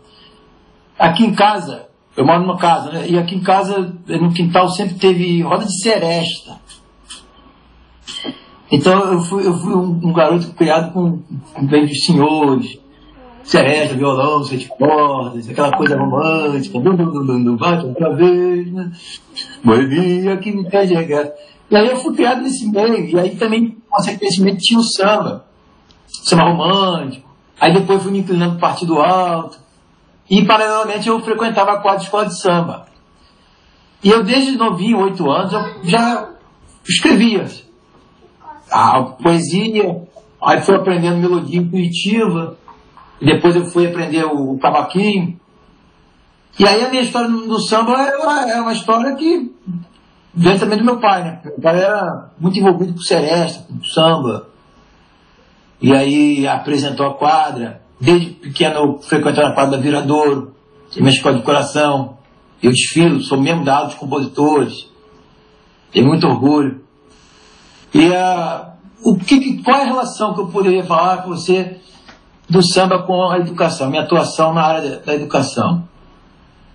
aqui 0.97 1.25
em 1.25 1.33
casa 1.33 1.87
eu 2.15 2.23
moro 2.23 2.41
numa 2.41 2.57
casa 2.57 2.91
né? 2.91 3.09
e 3.09 3.17
aqui 3.17 3.35
em 3.35 3.41
casa 3.41 3.95
no 4.07 4.31
quintal 4.31 4.69
sempre 4.69 4.95
teve 4.95 5.41
roda 5.41 5.65
de 5.65 5.81
seresta 5.81 6.61
então 8.73 9.13
eu 9.13 9.21
fui, 9.21 9.45
eu 9.45 9.53
fui 9.53 9.71
um, 9.75 9.99
um 10.03 10.11
garoto 10.11 10.51
criado 10.53 10.91
com, 10.93 11.19
com 11.53 11.67
bem 11.67 11.85
de 11.85 11.95
senhores, 12.03 12.79
seresta, 13.43 13.95
violão, 13.95 14.43
sete 14.43 14.67
cordas, 14.67 15.47
aquela 15.47 15.77
coisa 15.77 15.95
romântica, 15.95 16.79
dum, 16.79 16.95
dum, 16.95 17.11
dum, 17.11 17.43
dum, 17.43 17.55
vai 17.55 17.77
outra 17.85 18.15
vez, 18.15 18.71
né? 18.71 18.91
Boemia 19.63 20.37
que 20.37 20.51
me 20.51 20.67
quer 20.67 20.87
chegar. 20.87 21.31
E 21.69 21.75
aí 21.75 21.87
eu 21.87 21.97
fui 21.97 22.15
criado 22.15 22.41
nesse 22.41 22.67
meio, 22.67 23.05
e 23.05 23.19
aí 23.19 23.35
também, 23.35 23.77
consequentemente, 23.87 24.63
tinha 24.63 24.79
o 24.79 24.83
samba, 24.83 25.45
samba 26.07 26.49
romântico. 26.49 27.29
Aí 27.61 27.71
depois 27.75 28.01
fui 28.01 28.11
me 28.11 28.19
inclinando 28.19 28.57
para 28.57 28.57
o 28.57 28.61
partido 28.71 28.99
alto. 28.99 29.59
E 30.27 30.43
paralelamente 30.45 31.07
eu 31.07 31.19
frequentava 31.21 31.73
a 31.73 31.79
quadra 31.79 32.01
escola 32.01 32.25
de 32.25 32.41
samba. 32.41 32.87
E 34.03 34.09
eu 34.09 34.23
desde 34.23 34.57
novinho, 34.57 34.99
oito 34.99 35.29
anos, 35.29 35.53
eu 35.53 35.83
já 35.83 36.29
escrevia 36.87 37.45
a 38.73 39.03
poesia, 39.03 40.01
aí 40.41 40.61
fui 40.61 40.75
aprendendo 40.75 41.17
melodia 41.17 41.59
intuitiva, 41.59 42.57
depois 43.21 43.55
eu 43.55 43.65
fui 43.65 43.85
aprender 43.85 44.25
o, 44.25 44.53
o 44.53 44.59
cavaquinho. 44.59 45.39
E 46.57 46.67
aí 46.67 46.83
a 46.83 46.89
minha 46.89 47.03
história 47.03 47.29
do 47.29 47.59
samba 47.59 47.93
é 48.01 48.17
uma, 48.17 48.51
é 48.51 48.61
uma 48.61 48.73
história 48.73 49.15
que 49.15 49.51
vem 50.33 50.57
também 50.57 50.79
do 50.79 50.85
meu 50.85 50.99
pai, 50.99 51.23
né? 51.23 51.39
Meu 51.43 51.61
pai 51.61 51.83
era 51.83 52.31
muito 52.39 52.57
envolvido 52.57 52.93
com 52.93 53.01
seresta, 53.01 53.63
com 53.67 53.83
samba. 53.83 54.47
E 55.79 55.93
aí 55.93 56.47
apresentou 56.47 57.05
a 57.05 57.13
quadra. 57.13 57.81
Desde 57.99 58.31
pequeno 58.31 58.75
eu 58.75 59.01
frequentava 59.01 59.49
a 59.49 59.53
quadra 59.53 59.77
da 59.77 59.83
Viradouro, 59.83 60.55
que 60.89 60.99
é 60.99 61.01
minha 61.01 61.13
escola 61.13 61.37
de 61.37 61.43
coração. 61.43 62.17
Eu 62.61 62.71
desfilo, 62.71 63.21
sou 63.21 63.39
membro 63.39 63.65
da 63.65 63.77
aula 63.77 63.89
de 63.89 63.95
compositores. 63.95 64.89
Tenho 65.91 66.07
muito 66.07 66.27
orgulho. 66.27 66.82
E 67.93 68.13
a, 68.13 68.73
o 69.03 69.15
que, 69.17 69.61
qual 69.61 69.77
é 69.77 69.81
a 69.83 69.85
relação 69.85 70.33
que 70.33 70.41
eu 70.41 70.47
poderia 70.47 70.83
falar 70.83 71.23
com 71.23 71.29
você 71.29 71.77
do 72.49 72.63
samba 72.63 73.03
com 73.03 73.29
a 73.29 73.37
educação, 73.37 73.89
minha 73.89 74.01
atuação 74.01 74.53
na 74.53 74.63
área 74.63 74.99
da 74.99 75.13
educação? 75.13 75.87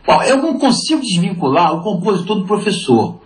Bom, 0.06 0.22
eu 0.22 0.36
não 0.38 0.58
consigo 0.58 1.00
desvincular 1.00 1.74
o 1.74 1.82
compositor 1.82 2.38
do 2.38 2.46
professor. 2.46 3.20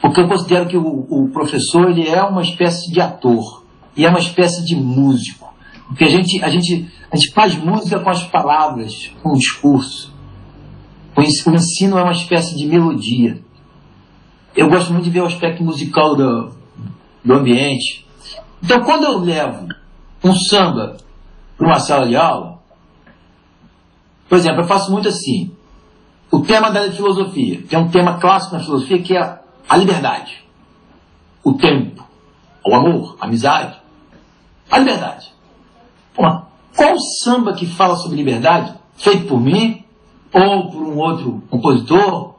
Porque 0.00 0.20
eu 0.20 0.28
considero 0.28 0.68
que 0.68 0.76
o, 0.76 1.06
o 1.10 1.28
professor 1.32 1.90
ele 1.90 2.08
é 2.08 2.22
uma 2.22 2.42
espécie 2.42 2.92
de 2.92 3.00
ator 3.00 3.64
e 3.96 4.06
é 4.06 4.08
uma 4.08 4.20
espécie 4.20 4.64
de 4.64 4.76
músico. 4.76 5.52
Porque 5.88 6.04
a 6.04 6.08
gente, 6.08 6.42
a 6.44 6.48
gente, 6.48 6.88
a 7.10 7.16
gente 7.16 7.32
faz 7.32 7.56
música 7.56 7.98
com 7.98 8.10
as 8.10 8.22
palavras, 8.24 9.10
com 9.22 9.30
o 9.30 9.36
discurso. 9.36 10.14
O 11.16 11.22
ensino 11.22 11.98
é 11.98 12.02
uma 12.02 12.12
espécie 12.12 12.56
de 12.56 12.66
melodia 12.66 13.42
eu 14.56 14.68
gosto 14.68 14.92
muito 14.92 15.04
de 15.04 15.10
ver 15.10 15.20
o 15.20 15.26
aspecto 15.26 15.62
musical 15.62 16.16
do, 16.16 16.50
do 17.24 17.34
ambiente. 17.34 18.06
Então, 18.62 18.82
quando 18.82 19.04
eu 19.04 19.18
levo 19.18 19.68
um 20.24 20.34
samba 20.34 20.96
para 21.56 21.66
uma 21.66 21.78
sala 21.78 22.08
de 22.08 22.16
aula, 22.16 22.58
por 24.28 24.38
exemplo, 24.38 24.62
eu 24.62 24.66
faço 24.66 24.90
muito 24.90 25.08
assim. 25.08 25.54
O 26.30 26.40
tema 26.40 26.70
da 26.70 26.90
filosofia, 26.90 27.62
que 27.62 27.76
é 27.76 27.78
um 27.78 27.88
tema 27.88 28.18
clássico 28.18 28.56
na 28.56 28.62
filosofia, 28.62 29.00
que 29.00 29.16
é 29.16 29.38
a 29.68 29.76
liberdade, 29.76 30.44
o 31.44 31.54
tempo, 31.54 32.04
o 32.66 32.74
amor, 32.74 33.16
a 33.20 33.26
amizade, 33.26 33.76
a 34.70 34.78
liberdade. 34.78 35.32
Qual 36.14 36.98
samba 37.22 37.52
que 37.52 37.66
fala 37.66 37.96
sobre 37.96 38.16
liberdade, 38.16 38.74
feito 38.96 39.26
por 39.26 39.40
mim, 39.40 39.84
ou 40.32 40.70
por 40.70 40.82
um 40.82 40.98
outro 40.98 41.42
compositor, 41.48 42.35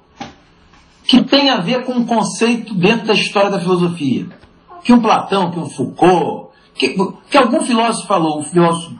que 1.07 1.23
tem 1.23 1.49
a 1.49 1.61
ver 1.61 1.85
com 1.85 1.93
um 1.93 2.05
conceito 2.05 2.73
dentro 2.73 3.07
da 3.07 3.13
história 3.13 3.49
da 3.49 3.59
filosofia. 3.59 4.27
Que 4.83 4.91
um 4.91 5.01
Platão, 5.01 5.51
que 5.51 5.59
um 5.59 5.69
Foucault, 5.69 6.49
que, 6.75 6.95
que 7.29 7.37
algum 7.37 7.61
filósofo 7.61 8.07
falou, 8.07 8.39
um 8.39 8.43
filósofo 8.43 8.93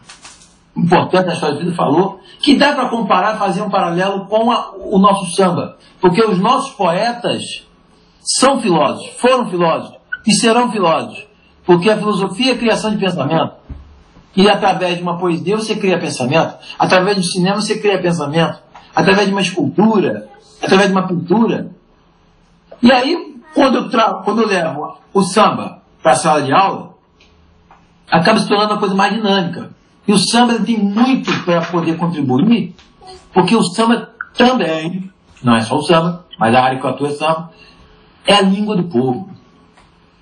importante 0.76 1.26
da 1.26 1.34
história 1.34 1.56
da 1.56 1.62
vida 1.62 1.76
falou, 1.76 2.20
que 2.40 2.56
dá 2.56 2.74
para 2.74 2.90
comparar, 2.90 3.38
fazer 3.38 3.62
um 3.62 3.70
paralelo 3.70 4.26
com 4.28 4.52
a, 4.52 4.72
o 4.76 4.98
nosso 4.98 5.36
samba. 5.36 5.78
Porque 6.00 6.24
os 6.24 6.40
nossos 6.40 6.72
poetas 6.76 7.66
são 8.22 8.62
filósofos, 8.62 9.20
foram 9.20 9.50
filósofos 9.50 9.98
e 10.26 10.34
serão 10.34 10.72
filósofos. 10.72 11.28
Porque 11.66 11.90
a 11.90 11.98
filosofia 11.98 12.52
é 12.52 12.56
a 12.56 12.58
criação 12.58 12.92
de 12.92 12.98
pensamento. 12.98 13.52
E 14.36 14.48
através 14.50 14.98
de 14.98 15.04
uma 15.04 15.18
poesia 15.18 15.58
você 15.58 15.76
cria 15.76 16.00
pensamento, 16.00 16.56
através 16.78 17.18
do 17.18 17.24
cinema 17.24 17.60
você 17.60 17.80
cria 17.80 18.00
pensamento, 18.00 18.60
através 18.96 19.26
de 19.28 19.34
uma 19.34 19.42
escultura, 19.42 20.30
através 20.62 20.88
de 20.88 20.94
uma 20.94 21.08
pintura, 21.08 21.72
e 22.82 22.92
aí, 22.92 23.36
quando 23.54 23.76
eu, 23.76 23.90
tra... 23.90 24.22
quando 24.24 24.42
eu 24.42 24.48
levo 24.48 24.98
o 25.14 25.22
samba 25.22 25.82
para 26.02 26.12
a 26.12 26.16
sala 26.16 26.42
de 26.44 26.54
aula, 26.54 26.96
acaba 28.10 28.40
se 28.40 28.48
tornando 28.48 28.74
uma 28.74 28.80
coisa 28.80 28.96
mais 28.96 29.14
dinâmica. 29.14 29.76
E 30.08 30.14
o 30.14 30.18
samba 30.18 30.60
tem 30.60 30.78
muito 30.78 31.32
para 31.44 31.62
poder 31.62 31.98
contribuir, 31.98 32.74
porque 33.34 33.56
o 33.56 33.64
samba 33.64 34.10
também, 34.36 35.12
não 35.44 35.56
é 35.56 35.62
só 35.62 35.76
o 35.76 35.82
samba, 35.82 36.26
mas 36.40 36.56
a 36.56 36.64
área 36.64 36.80
que 36.80 36.86
eu 36.86 36.90
atuo 36.90 37.08
é 37.08 37.12
samba, 37.12 37.52
é 38.26 38.36
a 38.36 38.42
língua 38.42 38.76
do 38.76 38.84
povo. 38.84 39.30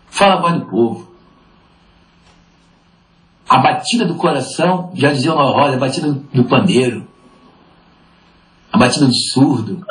Fala 0.08 0.36
a 0.36 0.42
voz 0.42 0.54
do 0.56 0.66
povo. 0.66 1.16
A 3.48 3.60
batida 3.60 4.06
do 4.06 4.16
coração, 4.16 4.92
já 4.96 5.12
dizia 5.12 5.34
o 5.34 5.38
Rosa, 5.38 5.76
a 5.76 5.80
batida 5.80 6.12
do 6.12 6.46
pandeiro, 6.46 7.08
a 8.72 8.78
batida 8.78 9.06
do 9.06 9.14
surdo. 9.14 9.86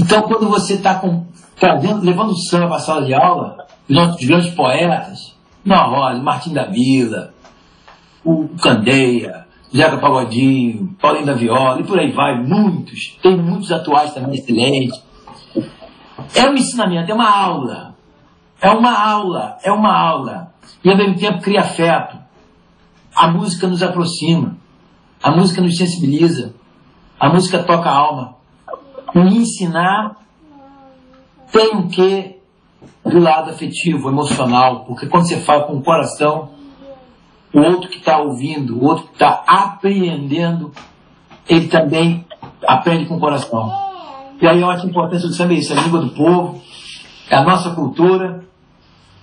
Então, 0.00 0.22
quando 0.22 0.48
você 0.48 0.74
está 0.74 0.98
trazendo, 1.56 2.02
levando 2.02 2.30
o 2.30 2.36
samba 2.36 2.68
para 2.68 2.76
a 2.76 2.80
sala 2.80 3.04
de 3.04 3.12
aula, 3.12 3.66
os 3.86 3.94
nossos 3.94 4.26
grandes 4.26 4.50
poetas, 4.54 5.36
Noa 5.62 6.14
Martim 6.14 6.54
da 6.54 6.64
Vila, 6.64 7.34
o 8.24 8.48
Candeia, 8.62 9.46
Zeca 9.70 9.98
Pagodinho, 9.98 10.96
Paulinho 10.98 11.26
da 11.26 11.34
Viola, 11.34 11.78
e 11.80 11.84
por 11.84 11.98
aí 11.98 12.10
vai, 12.12 12.42
muitos. 12.42 13.18
Tem 13.22 13.36
muitos 13.36 13.70
atuais 13.70 14.14
também 14.14 14.38
excelentes. 14.38 15.04
É 16.34 16.48
um 16.48 16.54
ensinamento, 16.54 17.12
é 17.12 17.14
uma 17.14 17.30
aula. 17.30 17.94
É 18.58 18.70
uma 18.70 18.98
aula, 18.98 19.58
é 19.62 19.70
uma 19.70 19.94
aula. 19.94 20.54
E 20.82 20.88
ao 20.88 20.96
mesmo 20.96 21.18
tempo 21.18 21.42
cria 21.42 21.60
afeto. 21.60 22.16
A 23.14 23.28
música 23.28 23.66
nos 23.66 23.82
aproxima. 23.82 24.56
A 25.22 25.30
música 25.30 25.60
nos 25.60 25.76
sensibiliza. 25.76 26.54
A 27.18 27.28
música 27.28 27.62
toca 27.62 27.90
a 27.90 27.94
alma. 27.94 28.39
E 29.14 29.18
ensinar 29.18 30.16
tem 31.52 31.76
o 31.76 31.88
que 31.88 32.40
do 33.04 33.18
lado 33.18 33.50
afetivo, 33.50 34.08
emocional, 34.08 34.84
porque 34.84 35.06
quando 35.06 35.26
você 35.26 35.40
fala 35.40 35.64
com 35.64 35.74
o 35.74 35.82
coração, 35.82 36.50
o 37.52 37.60
outro 37.60 37.88
que 37.88 37.98
está 37.98 38.18
ouvindo, 38.18 38.78
o 38.78 38.84
outro 38.84 39.06
que 39.08 39.14
está 39.14 39.42
apreendendo, 39.46 40.72
ele 41.48 41.68
também 41.68 42.24
aprende 42.66 43.06
com 43.06 43.16
o 43.16 43.20
coração. 43.20 43.72
E 44.40 44.46
aí 44.46 44.60
eu 44.60 44.70
acho 44.70 44.86
importância 44.86 45.28
do 45.28 45.34
samba 45.34 45.54
é 45.54 45.56
isso, 45.56 45.72
a 45.72 45.82
língua 45.82 46.00
do 46.00 46.10
povo, 46.10 46.60
é 47.28 47.36
a 47.36 47.42
nossa 47.42 47.74
cultura, 47.74 48.44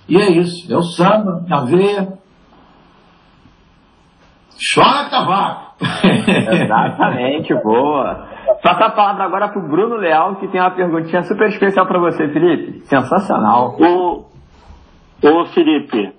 E 0.09 0.15
é 0.15 0.31
isso, 0.31 0.71
é 0.71 0.77
o 0.77 0.83
samba, 0.83 1.43
na 1.47 1.65
veia. 1.65 2.17
Chora 4.73 5.09
cavaco! 5.09 5.75
Exatamente, 5.83 7.53
boa. 7.55 8.36
Passa 8.61 8.85
a 8.85 8.91
palavra 8.91 9.23
agora 9.23 9.49
pro 9.49 9.61
Bruno 9.61 9.95
Leal, 9.95 10.35
que 10.37 10.47
tem 10.47 10.59
uma 10.59 10.71
perguntinha 10.71 11.23
super 11.23 11.49
especial 11.49 11.85
para 11.85 11.99
você, 11.99 12.27
Felipe. 12.29 12.81
Sensacional. 12.85 13.75
Ô, 13.79 14.25
ô 15.23 15.45
Felipe. 15.47 16.13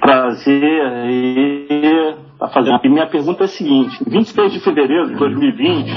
Prazer 0.00 0.82
e 1.10 2.16
tá 2.38 2.48
fazendo. 2.48 2.80
E 2.82 2.88
minha 2.88 3.06
pergunta 3.06 3.44
é 3.44 3.46
a 3.46 3.48
seguinte: 3.48 3.98
23 4.06 4.52
de 4.52 4.60
fevereiro 4.60 5.08
de 5.08 5.16
2020, 5.16 5.92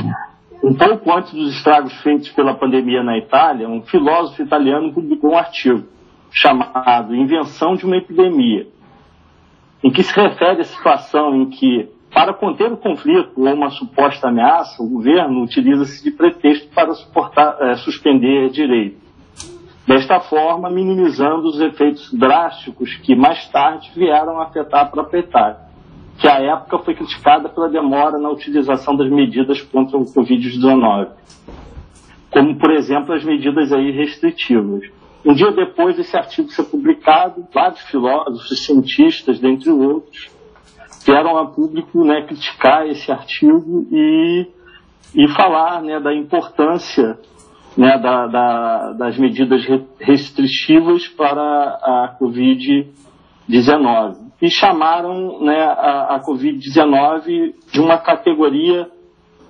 um 0.64 0.74
pouco 0.74 1.12
antes 1.12 1.34
dos 1.34 1.56
estragos 1.56 1.94
feitos 2.02 2.30
pela 2.30 2.54
pandemia 2.54 3.04
na 3.04 3.18
Itália, 3.18 3.70
um 3.70 3.82
filósofo 3.84 4.42
italiano 4.42 4.94
publicou 4.94 5.32
um 5.32 5.38
artigo 5.38 5.84
chamado 6.32 7.16
Invenção 7.16 7.76
de 7.76 7.86
uma 7.86 7.98
Epidemia, 7.98 8.68
em 9.84 9.92
que 9.92 10.04
se 10.04 10.14
refere 10.16 10.62
à 10.62 10.64
situação 10.64 11.36
em 11.36 11.50
que, 11.50 11.90
para 12.14 12.34
conter 12.34 12.72
o 12.72 12.78
conflito 12.78 13.32
ou 13.38 13.54
uma 13.54 13.70
suposta 13.70 14.28
ameaça, 14.28 14.84
o 14.84 14.88
governo 14.88 15.44
utiliza-se 15.44 16.04
de 16.04 16.12
pretexto 16.12 16.68
para 16.76 16.94
suportar, 16.94 17.58
é, 17.62 17.76
suspender 17.76 18.50
direito. 18.50 19.00
Desta 19.88 20.20
forma, 20.20 20.70
minimizando 20.70 21.48
os 21.48 21.60
efeitos 21.60 22.14
drásticos 22.14 22.96
que 22.98 23.16
mais 23.16 23.48
tarde 23.50 23.92
vieram 23.96 24.40
afetar 24.42 24.82
a 24.82 24.86
própria 24.86 25.20
Itália, 25.20 25.58
que 26.20 26.28
à 26.28 26.40
época 26.40 26.80
foi 26.80 26.96
criticada 26.96 27.50
pela 27.50 27.70
demora 27.70 28.18
na 28.20 28.30
utilização 28.30 28.96
das 28.96 29.10
medidas 29.10 29.62
contra 29.62 29.98
o 29.98 30.04
Covid-19, 30.04 31.08
como, 32.30 32.58
por 32.58 32.72
exemplo, 32.72 33.14
as 33.14 33.24
medidas 33.24 33.72
aí 33.72 33.92
restritivas. 33.92 34.84
Um 35.26 35.34
dia 35.34 35.52
depois 35.52 35.96
desse 35.96 36.16
artigo 36.18 36.50
ser 36.50 36.64
publicado, 36.64 37.46
vários 37.54 37.82
filósofos, 37.82 38.66
cientistas, 38.66 39.40
dentre 39.40 39.70
outros, 39.70 40.30
vieram 41.06 41.38
a 41.38 41.46
público 41.48 42.04
né, 42.04 42.22
criticar 42.24 42.88
esse 42.88 43.12
artigo 43.12 43.88
e, 43.92 44.48
e 45.16 45.28
falar 45.30 45.82
né, 45.82 46.00
da 46.00 46.14
importância 46.14 47.20
né, 47.76 47.98
da, 47.98 48.28
da, 48.28 48.94
das 48.94 49.18
medidas 49.18 49.66
restritivas 50.00 51.08
para 51.08 51.42
a 51.42 52.16
Covid-19. 52.20 54.18
E 54.42 54.50
chamaram 54.50 55.42
né, 55.44 55.62
a, 55.64 56.16
a 56.16 56.22
Covid-19 56.24 57.54
de 57.72 57.80
uma 57.80 57.98
categoria 57.98 58.90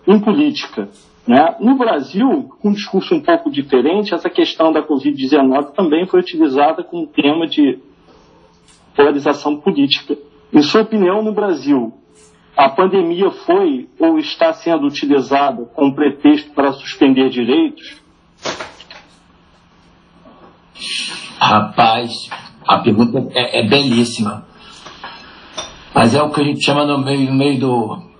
impolítica. 0.07 0.89
Né? 1.27 1.55
No 1.59 1.77
Brasil, 1.77 2.49
com 2.61 2.69
um 2.69 2.73
discurso 2.73 3.15
um 3.15 3.21
pouco 3.21 3.49
diferente, 3.49 4.13
essa 4.13 4.29
questão 4.29 4.71
da 4.71 4.81
Covid-19 4.83 5.71
também 5.73 6.05
foi 6.05 6.19
utilizada 6.19 6.83
como 6.83 7.07
tema 7.07 7.47
de 7.47 7.79
polarização 8.95 9.57
política. 9.57 10.17
Em 10.53 10.61
sua 10.61 10.81
opinião, 10.81 11.23
no 11.23 11.33
Brasil, 11.33 11.93
a 12.55 12.69
pandemia 12.69 13.31
foi 13.31 13.89
ou 13.97 14.19
está 14.19 14.53
sendo 14.53 14.85
utilizada 14.85 15.63
como 15.73 15.95
pretexto 15.95 16.51
para 16.51 16.73
suspender 16.73 17.29
direitos? 17.29 18.01
Rapaz, 21.39 22.29
a 22.67 22.79
pergunta 22.79 23.29
é, 23.33 23.59
é, 23.59 23.67
belíssima. 23.67 24.45
Mas 25.93 26.13
é 26.13 26.21
o 26.21 26.29
que 26.29 26.41
a 26.41 26.43
gente 26.43 26.63
chama 26.63 26.85
no 26.85 26.97
meio, 26.97 27.29
no 27.29 27.35
meio 27.35 27.59
do 27.59 28.11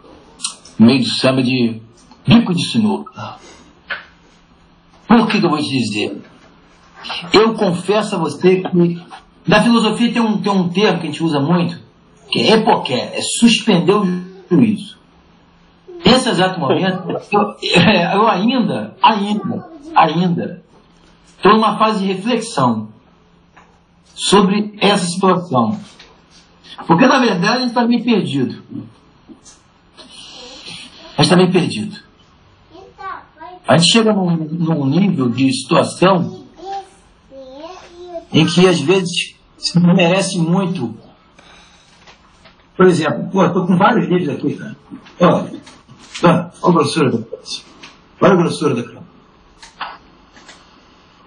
no 0.80 0.88
meio 0.88 1.00
do 1.00 1.10
samba 1.10 1.44
de 1.44 1.80
bico 2.26 2.54
de 2.54 2.64
sinuca. 2.66 3.36
Por 5.08 5.28
que, 5.28 5.40
que 5.40 5.46
eu 5.46 5.50
vou 5.50 5.60
te 5.60 5.70
dizer? 5.70 6.22
Eu 7.34 7.54
confesso 7.54 8.16
a 8.16 8.18
você 8.18 8.62
que 8.62 9.02
na 9.48 9.62
filosofia 9.62 10.12
tem 10.12 10.22
um, 10.22 10.42
tem 10.42 10.52
um 10.52 10.70
termo 10.70 11.00
que 11.00 11.08
a 11.08 11.12
gente 11.12 11.24
usa 11.24 11.40
muito, 11.40 11.80
que 12.32 12.40
é 12.40 12.54
epoqué, 12.54 13.12
é 13.18 13.22
suspender 13.22 13.94
o 13.94 14.06
juízo. 14.50 14.98
Nesse 16.06 16.30
exato 16.30 16.60
momento, 16.60 17.04
eu, 17.32 17.42
eu 18.14 18.28
ainda, 18.28 18.96
ainda, 19.02 19.70
ainda, 19.96 20.64
estou 21.36 21.54
numa 21.54 21.78
fase 21.78 22.00
de 22.00 22.14
reflexão 22.14 22.90
sobre 24.16 24.74
essa 24.80 25.06
situação. 25.06 25.80
Porque, 26.88 27.06
na 27.06 27.20
verdade, 27.20 27.48
a 27.48 27.60
gente 27.60 27.68
está 27.70 27.86
meio 27.86 28.04
perdido. 28.04 28.64
A 31.18 31.24
gente 31.24 31.34
está 31.34 31.36
meio 31.36 31.52
perdido. 31.52 31.98
A 33.68 33.78
gente 33.78 33.92
chega 33.92 34.14
num, 34.14 34.36
num 34.36 34.86
nível 34.86 35.30
de 35.30 35.52
situação 35.54 36.46
em 38.34 38.46
que, 38.46 38.68
às 38.68 38.80
vezes, 38.80 39.36
não 39.76 39.94
merece 39.94 40.40
muito. 40.40 40.96
Por 42.82 42.88
exemplo, 42.88 43.30
pô, 43.32 43.46
estou 43.46 43.68
com 43.68 43.78
vários 43.78 44.08
livros 44.08 44.30
aqui, 44.30 44.56
cara. 44.56 44.76
Olha, 45.20 45.62
olha 46.24 46.52
a 46.64 46.72
grossura 46.72 47.12
da 47.12 47.18
coisa. 47.20 47.62
Olha 48.20 48.34
a 48.34 48.36
grossura 48.36 48.74
da 48.74 48.82
coisa. 48.82 49.04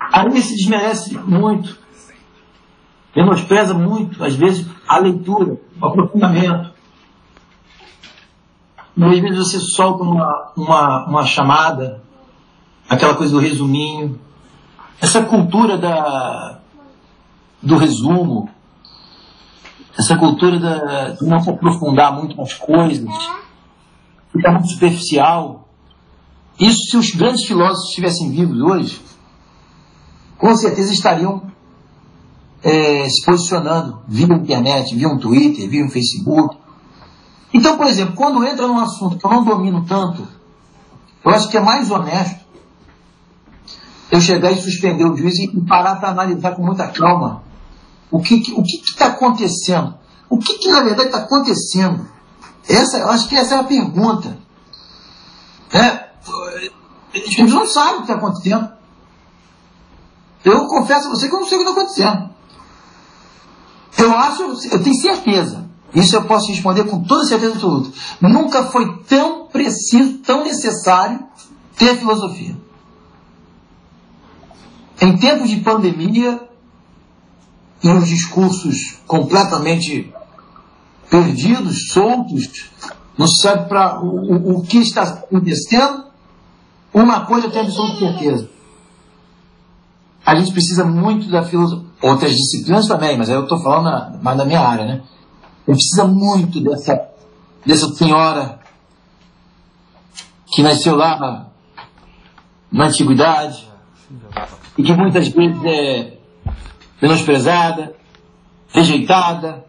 Aí 0.01 0.43
se 0.43 0.57
desmerece 0.57 1.17
muito 1.17 1.79
menospreza 3.15 3.73
muito, 3.73 4.25
às 4.25 4.35
vezes, 4.35 4.67
a 4.89 4.99
leitura, 4.99 5.57
o 5.81 5.87
aprofundamento. 5.87 6.73
Às 9.01 9.19
vezes 9.21 9.39
você 9.39 9.61
solta 9.61 10.03
uma, 10.03 10.53
uma, 10.57 11.07
uma 11.07 11.25
chamada, 11.25 12.03
aquela 12.89 13.15
coisa 13.15 13.33
do 13.33 13.39
resuminho. 13.39 14.19
Essa 15.01 15.23
cultura 15.23 15.79
da, 15.79 16.59
do 17.63 17.77
resumo, 17.77 18.51
essa 19.99 20.17
cultura 20.17 20.59
da, 20.59 21.11
de 21.11 21.25
não 21.25 21.41
se 21.41 21.51
aprofundar 21.51 22.13
muito 22.13 22.37
nas 22.37 22.55
coisas, 22.55 23.09
ficar 24.33 24.53
muito 24.53 24.69
superficial. 24.69 25.69
Isso, 26.59 26.91
se 26.91 26.97
os 26.97 27.11
grandes 27.11 27.45
filósofos 27.45 27.89
estivessem 27.89 28.31
vivos 28.31 28.61
hoje, 28.61 29.01
com 30.37 30.55
certeza 30.57 30.93
estariam 30.93 31.43
é, 32.63 33.09
se 33.09 33.25
posicionando 33.25 34.03
via 34.09 34.27
internet, 34.27 34.95
via 34.95 35.09
um 35.09 35.19
Twitter, 35.19 35.69
via 35.69 35.85
um 35.85 35.91
Facebook. 35.91 36.57
Então, 37.53 37.77
por 37.77 37.87
exemplo, 37.87 38.17
quando 38.17 38.45
entra 38.45 38.67
num 38.67 38.79
assunto 38.79 39.17
que 39.17 39.25
eu 39.25 39.31
não 39.31 39.45
domino 39.45 39.85
tanto, 39.87 40.27
eu 41.25 41.31
acho 41.31 41.49
que 41.49 41.57
é 41.57 41.61
mais 41.61 41.91
honesto 41.91 42.45
eu 44.11 44.21
chegar 44.21 44.51
e 44.51 44.57
suspender 44.57 45.05
o 45.05 45.17
juiz 45.17 45.39
e 45.39 45.61
parar 45.67 45.97
para 45.97 46.11
analisar 46.11 46.53
com 46.53 46.65
muita 46.65 46.89
calma 46.89 47.44
o 48.11 48.21
que 48.21 48.35
o 48.57 48.63
que 48.63 48.83
está 48.85 49.07
acontecendo. 49.07 49.95
O 50.29 50.39
que, 50.39 50.55
que 50.59 50.71
na 50.71 50.83
verdade 50.83 51.09
está 51.09 51.19
acontecendo? 51.19 52.09
Essa, 52.69 52.99
eu 52.99 53.09
acho 53.11 53.29
que 53.29 53.37
essa 53.37 53.57
é 53.57 53.59
a 53.59 53.65
pergunta. 53.65 54.39
É, 55.73 55.79
a 55.81 57.19
gente 57.19 57.53
não 57.53 57.67
sabe 57.67 57.95
o 57.95 57.97
que 57.97 58.03
está 58.03 58.15
acontecendo. 58.15 58.73
Eu 60.45 60.67
confesso 60.67 61.09
a 61.09 61.11
você 61.11 61.29
que 61.29 61.35
eu 61.35 61.41
não 61.41 61.47
sei 61.47 61.59
o 61.59 61.63
que 61.63 61.69
está 61.69 61.81
acontecendo. 61.81 62.31
Eu 63.97 64.13
acho, 64.13 64.43
eu 64.43 64.83
tenho 64.83 64.97
certeza, 64.97 65.69
isso 65.95 66.17
eu 66.17 66.25
posso 66.25 66.49
responder 66.49 66.85
com 66.85 67.03
toda 67.05 67.25
certeza 67.25 67.53
absoluta. 67.53 67.91
Nunca 68.21 68.65
foi 68.65 69.03
tão 69.05 69.47
preciso, 69.47 70.19
tão 70.19 70.43
necessário 70.43 71.21
ter 71.77 71.97
filosofia. 71.97 72.57
Em 75.01 75.17
tempos 75.17 75.49
de 75.49 75.61
pandemia, 75.61 76.41
e 77.85 77.89
os 77.89 78.09
discursos 78.09 78.97
completamente 79.07 80.11
perdidos, 81.11 81.89
soltos, 81.89 82.71
não 83.17 83.29
sabe 83.29 83.69
para 83.69 84.03
o, 84.03 84.57
o, 84.57 84.63
que 84.63 84.79
está 84.79 85.03
acontecendo, 85.03 86.07
uma 86.95 87.27
coisa 87.27 87.51
tenho 87.51 87.67
absoluta 87.67 87.99
certeza. 87.99 88.49
A 90.25 90.35
gente 90.35 90.53
precisa 90.53 90.85
muito 90.85 91.31
da 91.31 91.43
filosofia 91.43 91.85
outras 92.01 92.33
disciplinas 92.33 92.89
também, 92.89 93.19
mas 93.19 93.29
aí 93.29 93.37
eu 93.37 93.43
estou 93.43 93.63
falando 93.63 94.23
mais 94.23 94.39
da 94.39 94.45
minha 94.47 94.61
área, 94.61 94.87
né? 94.87 95.03
Ele 95.69 95.77
precisa 95.77 96.07
muito 96.07 96.61
dessa, 96.63 97.09
dessa 97.67 97.89
senhora 97.95 98.61
que 100.47 100.63
nasceu 100.63 100.97
lá 100.97 101.19
na, 101.19 101.47
na 102.73 102.87
antiguidade 102.87 103.69
e 104.77 104.83
que 104.83 104.93
muitas 104.95 105.29
vezes 105.29 105.65
é 105.65 106.14
menosprezada, 107.05 107.95
rejeitada, 108.69 109.67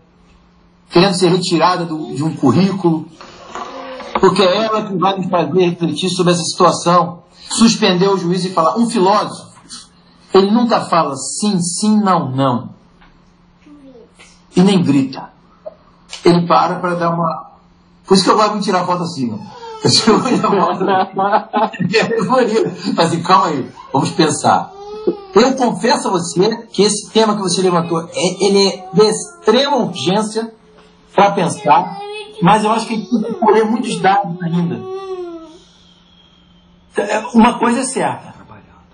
querendo 0.90 1.16
ser 1.16 1.30
retirada 1.30 1.84
do, 1.84 2.16
de 2.16 2.24
um 2.24 2.34
currículo, 2.34 3.10
porque 4.22 4.42
é 4.42 4.64
ela 4.64 4.86
que 4.86 4.96
vai 4.96 5.18
nos 5.18 5.30
fazer 5.30 5.70
refletir 5.70 6.10
sobre 6.10 6.32
essa 6.32 6.44
situação, 6.44 7.24
suspender 7.50 8.08
o 8.08 8.18
juiz 8.18 8.46
e 8.46 8.50
falar, 8.52 8.78
um 8.78 8.90
filósofo 8.90 9.54
ele 10.34 10.50
nunca 10.52 10.80
fala 10.82 11.16
sim, 11.16 11.60
sim, 11.62 11.98
não, 11.98 12.30
não. 12.30 12.70
E 14.56 14.62
nem 14.62 14.82
grita. 14.82 15.30
Ele 16.24 16.46
para 16.48 16.76
para 16.80 16.96
dar 16.96 17.12
uma. 17.12 17.52
Por 18.06 18.16
isso 18.16 18.24
que 18.24 18.30
eu 18.30 18.36
gosto 18.36 18.58
de 18.58 18.64
tirar 18.64 18.86
foto 18.86 19.04
assim. 19.04 19.34
Ó. 19.34 19.38
Eu 19.84 19.92
tiro 19.92 20.20
muita 20.20 20.50
foto. 20.50 20.86
assim, 23.00 23.24
calma 23.24 23.48
aí, 23.48 23.70
vamos 23.94 24.12
pensar. 24.12 24.75
Eu 25.36 25.56
confesso 25.56 26.08
a 26.08 26.12
você 26.12 26.66
que 26.68 26.82
esse 26.82 27.12
tema 27.12 27.36
que 27.36 27.42
você 27.42 27.62
levantou, 27.62 28.02
é, 28.02 28.46
ele 28.46 28.68
é 28.68 28.90
de 28.94 29.02
extrema 29.04 29.78
urgência 29.78 30.54
para 31.14 31.32
pensar, 31.32 32.00
mas 32.42 32.64
eu 32.64 32.72
acho 32.72 32.88
que 32.88 32.94
a 32.94 32.98
gente 32.98 33.10
tem 33.10 33.34
que 33.34 33.40
colher 33.40 33.66
muitos 33.66 34.00
dados 34.00 34.42
ainda. 34.42 34.96
Uma 37.34 37.60
coisa 37.60 37.82
é 37.82 37.84
certa. 37.84 38.34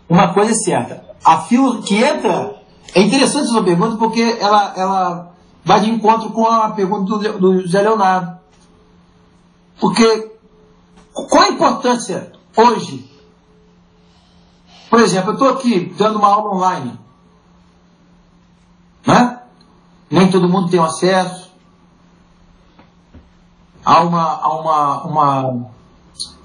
Uma 0.10 0.34
coisa 0.34 0.52
é 0.52 0.56
certa. 0.56 1.06
A 1.24 1.41
fio 1.41 1.82
que 1.84 1.95
entra. 1.95 2.60
É 2.93 3.02
interessante 3.02 3.50
essa 3.50 3.63
pergunta 3.63 3.95
porque 3.95 4.38
ela, 4.39 4.74
ela 4.76 5.32
vai 5.63 5.80
de 5.80 5.89
encontro 5.89 6.32
com 6.32 6.45
a 6.45 6.71
pergunta 6.71 7.17
do, 7.17 7.39
do 7.39 7.62
José 7.62 7.82
Leonardo. 7.82 8.38
Porque 9.80 10.32
qual 11.13 11.43
a 11.43 11.50
importância 11.50 12.32
hoje? 12.58 13.11
Por 14.92 15.00
exemplo, 15.00 15.30
eu 15.30 15.34
estou 15.36 15.50
aqui 15.50 15.86
dando 15.98 16.20
uma 16.20 16.28
aula 16.28 16.54
online. 16.54 17.00
Né? 19.08 19.40
Nem 20.10 20.30
todo 20.30 20.50
mundo 20.50 20.70
tem 20.70 20.82
acesso. 20.82 21.50
Há 23.86 24.02
uma. 24.02 24.22
Há 24.22 24.60
uma, 24.60 25.04
uma 25.04 25.72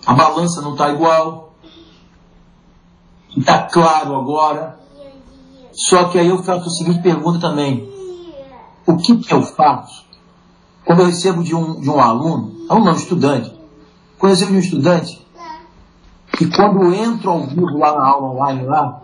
a 0.06 0.14
balança 0.14 0.62
não 0.62 0.74
está 0.74 0.90
igual. 0.90 1.52
Está 3.36 3.64
claro 3.64 4.14
agora. 4.14 4.78
Só 5.72 6.04
que 6.04 6.16
aí 6.16 6.28
eu 6.28 6.40
faço 6.44 6.68
a 6.68 6.70
seguinte 6.70 7.02
pergunta 7.02 7.40
também. 7.40 7.92
O 8.86 8.96
que, 8.96 9.16
que 9.16 9.34
eu 9.34 9.42
faço 9.42 10.06
quando 10.84 11.00
eu 11.00 11.06
recebo 11.06 11.42
de 11.42 11.52
um, 11.52 11.80
de 11.80 11.90
um 11.90 12.00
aluno, 12.00 12.54
aluno 12.68 12.86
não, 12.86 12.94
estudante, 12.94 13.52
quando 14.16 14.30
eu 14.30 14.36
recebo 14.36 14.52
de 14.52 14.58
um 14.58 14.60
estudante, 14.60 15.25
que 16.36 16.46
quando 16.46 16.82
eu 16.82 16.94
entro 16.94 17.30
ao 17.30 17.46
vivo 17.46 17.78
lá 17.78 17.96
na 17.96 18.06
aula 18.06 18.28
online 18.32 18.66
lá, 18.66 19.02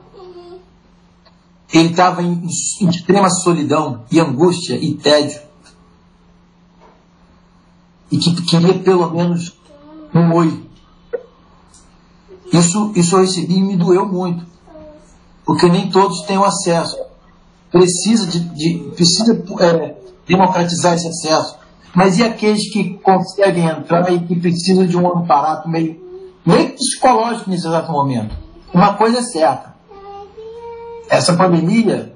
ele 1.73 1.89
estava 1.89 2.23
em, 2.23 2.45
em 2.81 2.89
extrema 2.89 3.31
solidão 3.31 4.05
e 4.11 4.21
angústia 4.21 4.75
e 4.75 4.95
tédio. 4.95 5.41
E 8.11 8.19
que 8.19 8.43
queria 8.43 8.79
pelo 8.79 9.11
menos 9.11 9.57
um 10.15 10.35
oi. 10.35 10.63
Isso, 12.53 12.93
isso 12.95 13.17
eu 13.17 13.21
recebi 13.21 13.55
e 13.55 13.63
me 13.63 13.77
doeu 13.77 14.07
muito. 14.07 14.45
Porque 15.47 15.67
nem 15.67 15.91
todos 15.91 16.21
têm 16.23 16.37
o 16.37 16.45
acesso. 16.45 16.99
Precisa, 17.71 18.27
de, 18.27 18.41
de 18.41 18.91
precisa 18.95 19.43
é, 19.61 19.97
democratizar 20.29 20.95
esse 20.95 21.09
acesso. 21.09 21.57
Mas 21.95 22.19
e 22.19 22.23
aqueles 22.23 22.71
que 22.71 22.99
conseguem 22.99 23.65
entrar 23.65 24.13
e 24.13 24.21
que 24.21 24.39
precisam 24.39 24.87
de 24.87 24.97
um 24.97 25.09
amparato 25.09 25.69
meio, 25.69 26.02
meio 26.45 26.75
psicológico 26.75 27.51
nesse 27.51 27.67
exato 27.67 27.91
momento? 27.91 28.37
Uma 28.73 28.95
coisa 28.95 29.19
é 29.19 29.23
certa. 29.23 29.75
Essa 31.09 31.37
pandemia, 31.37 32.15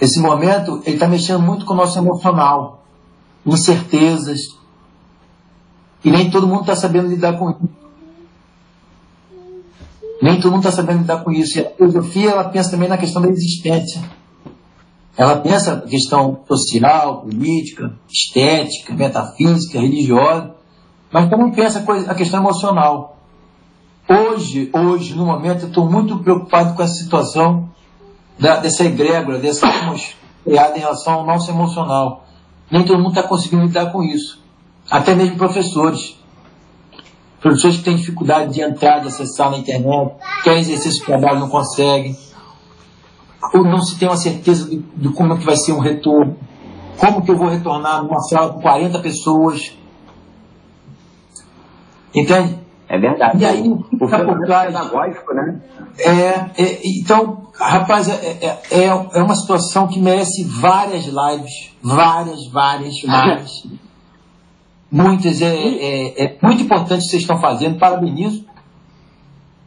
esse 0.00 0.20
momento, 0.20 0.80
ele 0.84 0.96
está 0.96 1.08
mexendo 1.08 1.40
muito 1.40 1.64
com 1.64 1.74
o 1.74 1.76
nosso 1.76 1.98
emocional. 1.98 2.84
Incertezas. 3.44 4.40
E 6.04 6.10
nem 6.10 6.30
todo 6.30 6.46
mundo 6.46 6.60
está 6.60 6.76
sabendo 6.76 7.08
lidar 7.08 7.38
com 7.38 7.50
isso. 7.50 7.68
Nem 10.22 10.40
todo 10.40 10.52
mundo 10.52 10.66
está 10.66 10.72
sabendo 10.72 11.00
lidar 11.00 11.24
com 11.24 11.32
isso. 11.32 11.58
E 11.58 11.66
a 11.66 11.70
filosofia 11.70 12.30
ela 12.30 12.44
pensa 12.44 12.70
também 12.70 12.88
na 12.88 12.96
questão 12.96 13.20
da 13.20 13.28
existência. 13.28 14.02
Ela 15.16 15.36
pensa 15.36 15.72
a 15.72 15.80
questão 15.80 16.42
social, 16.46 17.22
política, 17.22 17.92
estética, 18.08 18.94
metafísica, 18.94 19.80
religiosa, 19.80 20.54
mas 21.10 21.30
também 21.30 21.50
pensa 21.52 21.84
a 22.08 22.14
questão 22.14 22.40
emocional. 22.40 23.15
Hoje, 24.08 24.70
hoje, 24.72 25.14
no 25.16 25.26
momento, 25.26 25.62
eu 25.62 25.68
estou 25.68 25.90
muito 25.90 26.18
preocupado 26.18 26.74
com 26.74 26.82
essa 26.82 26.94
situação 26.94 27.68
da, 28.38 28.56
dessa 28.56 28.84
egrégora, 28.84 29.38
dessa 29.38 29.66
criada 30.44 30.76
em 30.76 30.80
relação 30.80 31.14
ao 31.14 31.26
nosso 31.26 31.50
emocional. 31.50 32.24
Nem 32.70 32.84
todo 32.84 32.98
mundo 32.98 33.18
está 33.18 33.24
conseguindo 33.24 33.64
lidar 33.64 33.90
com 33.90 34.04
isso. 34.04 34.40
Até 34.88 35.12
mesmo 35.12 35.36
professores. 35.36 36.16
Professores 37.40 37.78
que 37.78 37.82
têm 37.82 37.96
dificuldade 37.96 38.54
de 38.54 38.60
entrar, 38.60 39.00
de 39.00 39.08
acessar 39.08 39.50
na 39.50 39.58
internet, 39.58 40.14
querem 40.44 40.60
exercer 40.60 40.92
esse 40.92 41.04
trabalho, 41.04 41.40
não 41.40 41.48
conseguem. 41.48 42.16
Ou 43.54 43.64
não 43.64 43.82
se 43.82 43.98
tem 43.98 44.08
uma 44.08 44.16
certeza 44.16 44.70
de, 44.70 44.78
de 44.78 45.08
como 45.10 45.34
é 45.34 45.36
que 45.36 45.44
vai 45.44 45.56
ser 45.56 45.72
um 45.72 45.80
retorno. 45.80 46.36
Como 46.96 47.22
que 47.22 47.30
eu 47.30 47.36
vou 47.36 47.48
retornar 47.48 48.02
numa 48.04 48.20
sala 48.20 48.52
com 48.52 48.60
40 48.60 49.00
pessoas? 49.00 49.76
Entende? 52.14 52.65
É 52.88 52.98
verdade. 52.98 53.42
E 53.42 53.44
aí, 53.44 53.68
o 53.68 53.82
fica 53.82 54.24
por 54.24 54.38
trás. 54.46 54.66
pedagógico, 54.66 55.34
né? 55.34 55.60
É, 55.98 56.62
é, 56.62 56.80
então, 56.84 57.48
rapaz, 57.54 58.08
é, 58.08 58.12
é, 58.14 58.62
é, 58.70 58.84
é 58.86 59.22
uma 59.22 59.34
situação 59.34 59.88
que 59.88 60.00
merece 60.00 60.44
várias 60.44 61.04
lives. 61.04 61.74
Várias, 61.82 62.46
várias, 62.52 62.94
várias. 63.02 63.50
Muitas. 64.90 65.42
É, 65.42 65.54
é, 65.54 66.24
é 66.24 66.38
muito 66.40 66.62
importante 66.62 67.00
o 67.00 67.02
que 67.02 67.10
vocês 67.10 67.22
estão 67.22 67.38
fazendo, 67.38 67.78
parabenizo. 67.78 68.44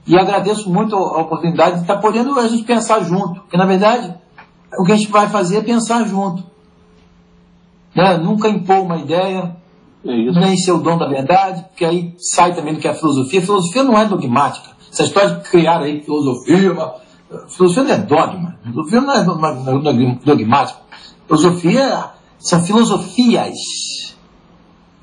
E 0.07 0.17
agradeço 0.17 0.71
muito 0.71 0.95
a 0.95 1.21
oportunidade 1.21 1.75
de 1.75 1.81
estar 1.81 1.97
podendo 1.97 2.39
a 2.39 2.47
gente 2.47 2.63
pensar 2.63 3.01
junto. 3.01 3.41
Porque, 3.41 3.57
na 3.57 3.65
verdade, 3.65 4.13
o 4.77 4.83
que 4.83 4.93
a 4.93 4.95
gente 4.95 5.11
vai 5.11 5.27
fazer 5.27 5.57
é 5.57 5.61
pensar 5.61 6.05
junto. 6.07 6.43
Né? 7.93 8.17
Nunca 8.17 8.47
impor 8.47 8.79
uma 8.79 8.97
ideia, 8.97 9.55
É 10.05 10.31
nem 10.31 10.55
ser 10.57 10.71
o 10.71 10.79
dono 10.79 10.99
da 10.99 11.07
verdade, 11.07 11.63
porque 11.63 11.83
aí 11.83 12.15
sai 12.17 12.55
também 12.55 12.73
do 12.73 12.79
que 12.79 12.87
é 12.87 12.91
a 12.91 12.95
filosofia. 12.95 13.41
Filosofia 13.41 13.83
não 13.83 13.99
é 13.99 14.05
dogmática. 14.05 14.69
Essa 14.91 15.03
história 15.03 15.35
de 15.35 15.49
criar 15.49 15.81
aí 15.81 16.01
filosofia, 16.01 16.73
filosofia 17.49 17.83
não 17.83 17.91
é 17.91 17.97
dogma. 17.97 18.59
Filosofia 18.63 19.01
não 19.01 19.13
é 19.13 19.23
não 19.25 19.91
é 19.91 20.17
dogmática. 20.23 20.79
Filosofia 21.27 22.11
são 22.39 22.63
filosofias. 22.63 23.57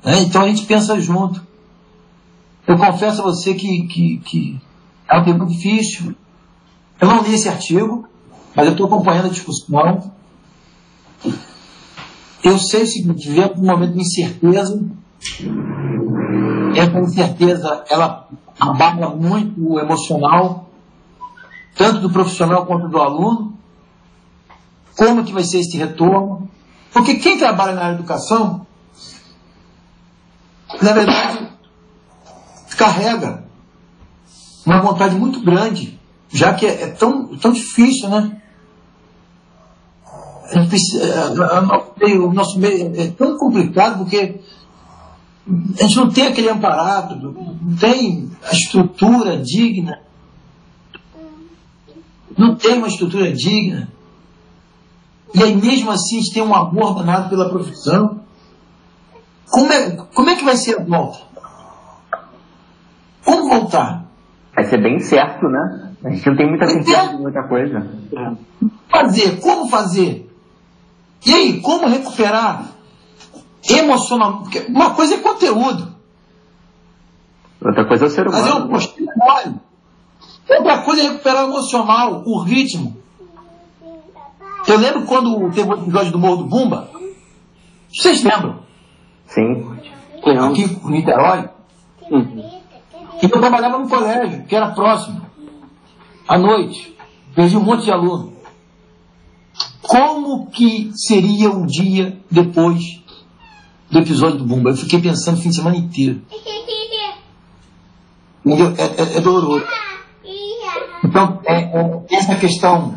né? 0.03 0.21
Então 0.21 0.41
a 0.41 0.47
gente 0.47 0.65
pensa 0.65 0.99
junto. 0.99 1.45
Eu 2.65 2.77
confesso 2.77 3.21
a 3.21 3.25
você 3.25 3.53
que, 3.53 3.87
que, 3.87 4.17
que 4.17 4.61
é 5.07 5.15
uma 5.15 5.23
pergunta 5.23 5.51
difícil. 5.51 6.13
Eu 6.99 7.07
não 7.07 7.21
li 7.21 7.35
esse 7.35 7.47
artigo, 7.47 8.05
mas 8.55 8.65
eu 8.65 8.71
estou 8.71 8.87
acompanhando 8.87 9.27
a 9.27 9.29
discussão. 9.29 10.11
Eu 12.47 12.57
sei 12.57 12.83
o 12.83 12.87
seguinte, 12.87 13.27
vivemos 13.27 13.59
um 13.59 13.65
momento 13.65 13.91
de 13.91 13.99
incerteza. 13.99 14.81
Essa 16.73 16.99
incerteza, 16.99 17.83
ela 17.89 18.29
abala 18.57 19.13
muito 19.13 19.73
o 19.73 19.77
emocional, 19.77 20.69
tanto 21.75 21.99
do 21.99 22.09
profissional 22.09 22.65
quanto 22.65 22.87
do 22.87 22.97
aluno. 22.99 23.53
Como 24.95 25.25
que 25.25 25.33
vai 25.33 25.43
ser 25.43 25.59
esse 25.59 25.75
retorno? 25.75 26.49
Porque 26.93 27.15
quem 27.15 27.37
trabalha 27.37 27.73
na 27.73 27.81
área 27.81 27.95
de 27.95 27.99
educação, 27.99 28.65
na 30.81 30.93
verdade, 30.93 31.49
carrega 32.77 33.43
uma 34.65 34.81
vontade 34.81 35.15
muito 35.15 35.41
grande, 35.41 35.99
já 36.29 36.53
que 36.53 36.65
é, 36.65 36.83
é 36.83 36.87
tão, 36.87 37.27
tão 37.35 37.51
difícil, 37.51 38.07
né? 38.07 38.41
O 40.55 41.61
nosso 41.61 41.93
meio- 41.99 42.27
o 42.29 42.33
nosso 42.33 42.59
meio 42.59 43.01
é 43.01 43.07
tão 43.11 43.37
complicado 43.37 43.99
porque 43.99 44.39
a 45.79 45.83
gente 45.83 45.97
não 45.97 46.09
tem 46.09 46.27
aquele 46.27 46.49
amparado, 46.49 47.31
não 47.61 47.75
tem 47.75 48.29
a 48.43 48.51
estrutura 48.53 49.37
digna, 49.41 49.99
não 52.37 52.55
tem 52.55 52.77
uma 52.77 52.87
estrutura 52.87 53.31
digna. 53.33 53.89
E 55.33 55.43
aí 55.43 55.55
mesmo 55.55 55.91
assim 55.91 56.17
a 56.17 56.19
gente 56.19 56.33
tem 56.33 56.43
um 56.43 56.55
amor 56.55 56.95
danado 56.95 57.29
pela 57.29 57.49
profissão. 57.49 58.21
Como 59.49 59.71
é, 59.71 59.91
como 60.13 60.29
é 60.29 60.35
que 60.35 60.43
vai 60.43 60.55
ser 60.57 60.79
a 60.79 60.83
volta? 60.83 61.19
Como 63.23 63.49
voltar? 63.49 64.05
Vai 64.55 64.65
ser 64.65 64.81
bem 64.81 64.99
certo, 64.99 65.47
né? 65.47 65.93
A 66.03 66.09
gente 66.09 66.27
não 66.27 66.35
tem 66.37 66.49
muita 66.49 66.67
certeza 66.67 67.07
de 67.09 67.17
muita 67.21 67.43
coisa. 67.47 67.87
fazer? 68.89 69.39
Como 69.39 69.69
fazer? 69.69 70.26
E 71.25 71.33
aí, 71.33 71.61
como 71.61 71.87
recuperar 71.87 72.65
emocionalmente? 73.69 74.43
Porque 74.43 74.71
uma 74.71 74.91
coisa 74.93 75.15
é 75.15 75.17
conteúdo, 75.19 75.95
Outra 77.59 77.85
coisa 77.85 78.05
é 78.05 78.07
o 78.07 78.11
ser 78.11 78.29
fazer 78.29 78.51
um 78.51 78.55
humano. 78.57 78.69
postinho. 78.69 79.09
Outra 80.49 80.77
coisa 80.83 81.01
é 81.01 81.09
recuperar 81.09 81.45
o 81.45 81.49
emocional, 81.49 82.23
o 82.25 82.39
ritmo. 82.43 82.95
Eu 84.67 84.77
lembro 84.77 85.05
quando 85.05 85.49
teve 85.51 85.69
o 85.69 85.73
episódio 85.73 86.11
do 86.11 86.19
Morro 86.19 86.37
do 86.37 86.45
Bumba. 86.45 86.89
Vocês 87.91 88.23
lembram? 88.23 88.59
Sim. 89.25 89.65
Aqui 90.23 90.63
em 90.63 90.91
Niterói. 90.91 91.49
Uhum. 92.11 92.61
E 93.21 93.25
eu 93.25 93.29
trabalhava 93.29 93.79
no 93.79 93.89
colégio, 93.89 94.45
que 94.45 94.55
era 94.55 94.71
próximo. 94.71 95.21
À 96.27 96.37
noite. 96.37 96.95
Perdi 97.33 97.57
um 97.57 97.63
monte 97.63 97.83
de 97.85 97.91
aluno. 97.91 98.33
Como 99.87 100.47
que 100.47 100.91
seria 100.93 101.49
o 101.49 101.65
dia 101.65 102.17
depois 102.29 103.01
do 103.89 103.99
episódio 103.99 104.39
do 104.39 104.45
Bumba? 104.45 104.71
Eu 104.71 104.75
fiquei 104.75 105.01
pensando 105.01 105.37
o 105.37 105.41
fim 105.41 105.49
de 105.49 105.55
semana 105.55 105.77
inteiro. 105.77 106.21
É, 108.45 108.83
é, 108.83 109.17
é 109.17 109.21
doloroso. 109.21 109.65
Então, 111.03 111.39
é, 111.45 111.61
é, 111.61 112.01
essa 112.11 112.35
questão 112.35 112.95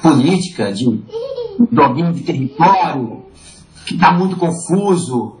política, 0.00 0.72
de 0.72 0.84
domínio 1.72 2.12
de 2.12 2.22
território, 2.22 3.24
que 3.84 3.94
está 3.94 4.12
muito 4.12 4.36
confuso. 4.36 5.36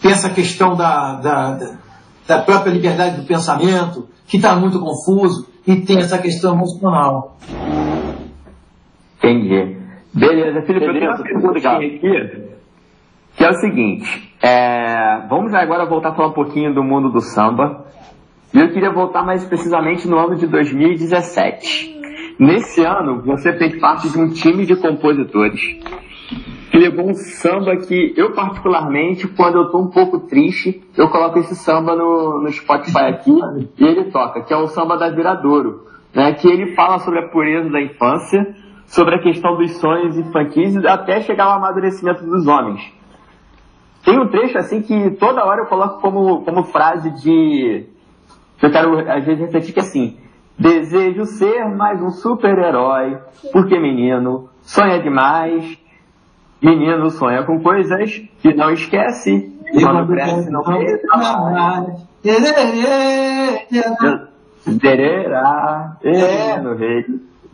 Tem 0.00 0.10
essa 0.10 0.30
questão 0.30 0.74
da, 0.74 1.14
da, 1.14 1.76
da 2.26 2.42
própria 2.42 2.72
liberdade 2.72 3.20
do 3.20 3.26
pensamento, 3.26 4.08
que 4.26 4.38
está 4.38 4.56
muito 4.56 4.80
confuso. 4.80 5.46
E 5.64 5.76
tem 5.76 5.98
essa 5.98 6.18
questão 6.18 6.54
emocional. 6.54 7.38
Entendi. 9.22 9.76
Beleza, 10.12 10.62
Felipe, 10.62 10.86
eu 10.86 10.92
tenho 10.92 11.10
uma 11.10 11.16
Beleza, 11.16 11.22
perguntinha 11.22 11.50
obrigado. 11.50 11.76
aqui, 11.76 12.48
que 13.36 13.44
é 13.44 13.48
o 13.48 13.54
seguinte, 13.54 14.34
é, 14.42 15.26
vamos 15.28 15.54
agora 15.54 15.86
voltar 15.86 16.10
a 16.10 16.14
falar 16.14 16.28
um 16.28 16.32
pouquinho 16.32 16.74
do 16.74 16.82
mundo 16.82 17.08
do 17.10 17.20
samba, 17.20 17.86
e 18.52 18.60
eu 18.60 18.68
queria 18.70 18.90
voltar 18.90 19.24
mais 19.24 19.44
precisamente 19.44 20.06
no 20.06 20.18
ano 20.18 20.36
de 20.36 20.46
2017. 20.46 22.00
Nesse 22.38 22.84
ano, 22.84 23.22
você 23.22 23.52
fez 23.54 23.78
parte 23.80 24.10
de 24.10 24.18
um 24.18 24.28
time 24.28 24.66
de 24.66 24.76
compositores 24.76 25.60
que 26.70 26.78
levou 26.78 27.10
um 27.10 27.14
samba 27.14 27.76
que 27.76 28.14
eu 28.16 28.32
particularmente, 28.32 29.28
quando 29.28 29.58
eu 29.58 29.70
tô 29.70 29.78
um 29.78 29.88
pouco 29.90 30.20
triste, 30.20 30.82
eu 30.96 31.08
coloco 31.08 31.38
esse 31.38 31.54
samba 31.54 31.94
no, 31.94 32.42
no 32.42 32.50
Spotify 32.50 33.10
aqui 33.10 33.30
e 33.78 33.84
ele 33.84 34.04
toca, 34.04 34.42
que 34.42 34.52
é 34.52 34.56
o 34.56 34.66
samba 34.66 34.96
da 34.96 35.10
Viradouro, 35.10 35.86
né? 36.14 36.32
Que 36.32 36.48
ele 36.48 36.74
fala 36.74 36.98
sobre 36.98 37.20
a 37.20 37.28
pureza 37.28 37.68
da 37.68 37.80
infância, 37.80 38.54
sobre 38.86 39.14
a 39.14 39.22
questão 39.22 39.56
dos 39.56 39.72
sonhos 39.78 40.16
infantis 40.18 40.74
e 40.74 40.86
até 40.86 41.20
chegar 41.20 41.44
ao 41.44 41.52
amadurecimento 41.52 42.24
dos 42.24 42.46
homens. 42.46 42.82
Tem 44.04 44.18
um 44.18 44.28
trecho 44.28 44.58
assim 44.58 44.82
que 44.82 45.12
toda 45.12 45.44
hora 45.44 45.62
eu 45.62 45.66
coloco 45.66 46.00
como, 46.00 46.42
como 46.44 46.64
frase 46.64 47.10
de. 47.10 47.86
que 48.58 48.66
eu 48.66 48.70
quero 48.70 48.98
às 49.10 49.24
vezes 49.24 49.40
refletir 49.40 49.72
que 49.72 49.80
é 49.80 49.82
assim. 49.82 50.18
Desejo 50.58 51.24
ser 51.24 51.64
mais 51.74 52.00
um 52.02 52.10
super-herói, 52.10 53.18
porque 53.52 53.78
menino 53.78 54.48
sonha 54.62 55.00
demais. 55.00 55.78
Menino 56.60 57.10
sonha 57.10 57.42
com 57.42 57.60
coisas 57.60 58.22
que 58.40 58.54
não 58.54 58.70
esquece. 58.70 59.50
E 59.72 59.82
quando 59.82 60.06
cresce 60.12 60.50
não 60.50 60.62
É. 66.04 66.60
no 66.60 66.74
rei. 66.74 67.04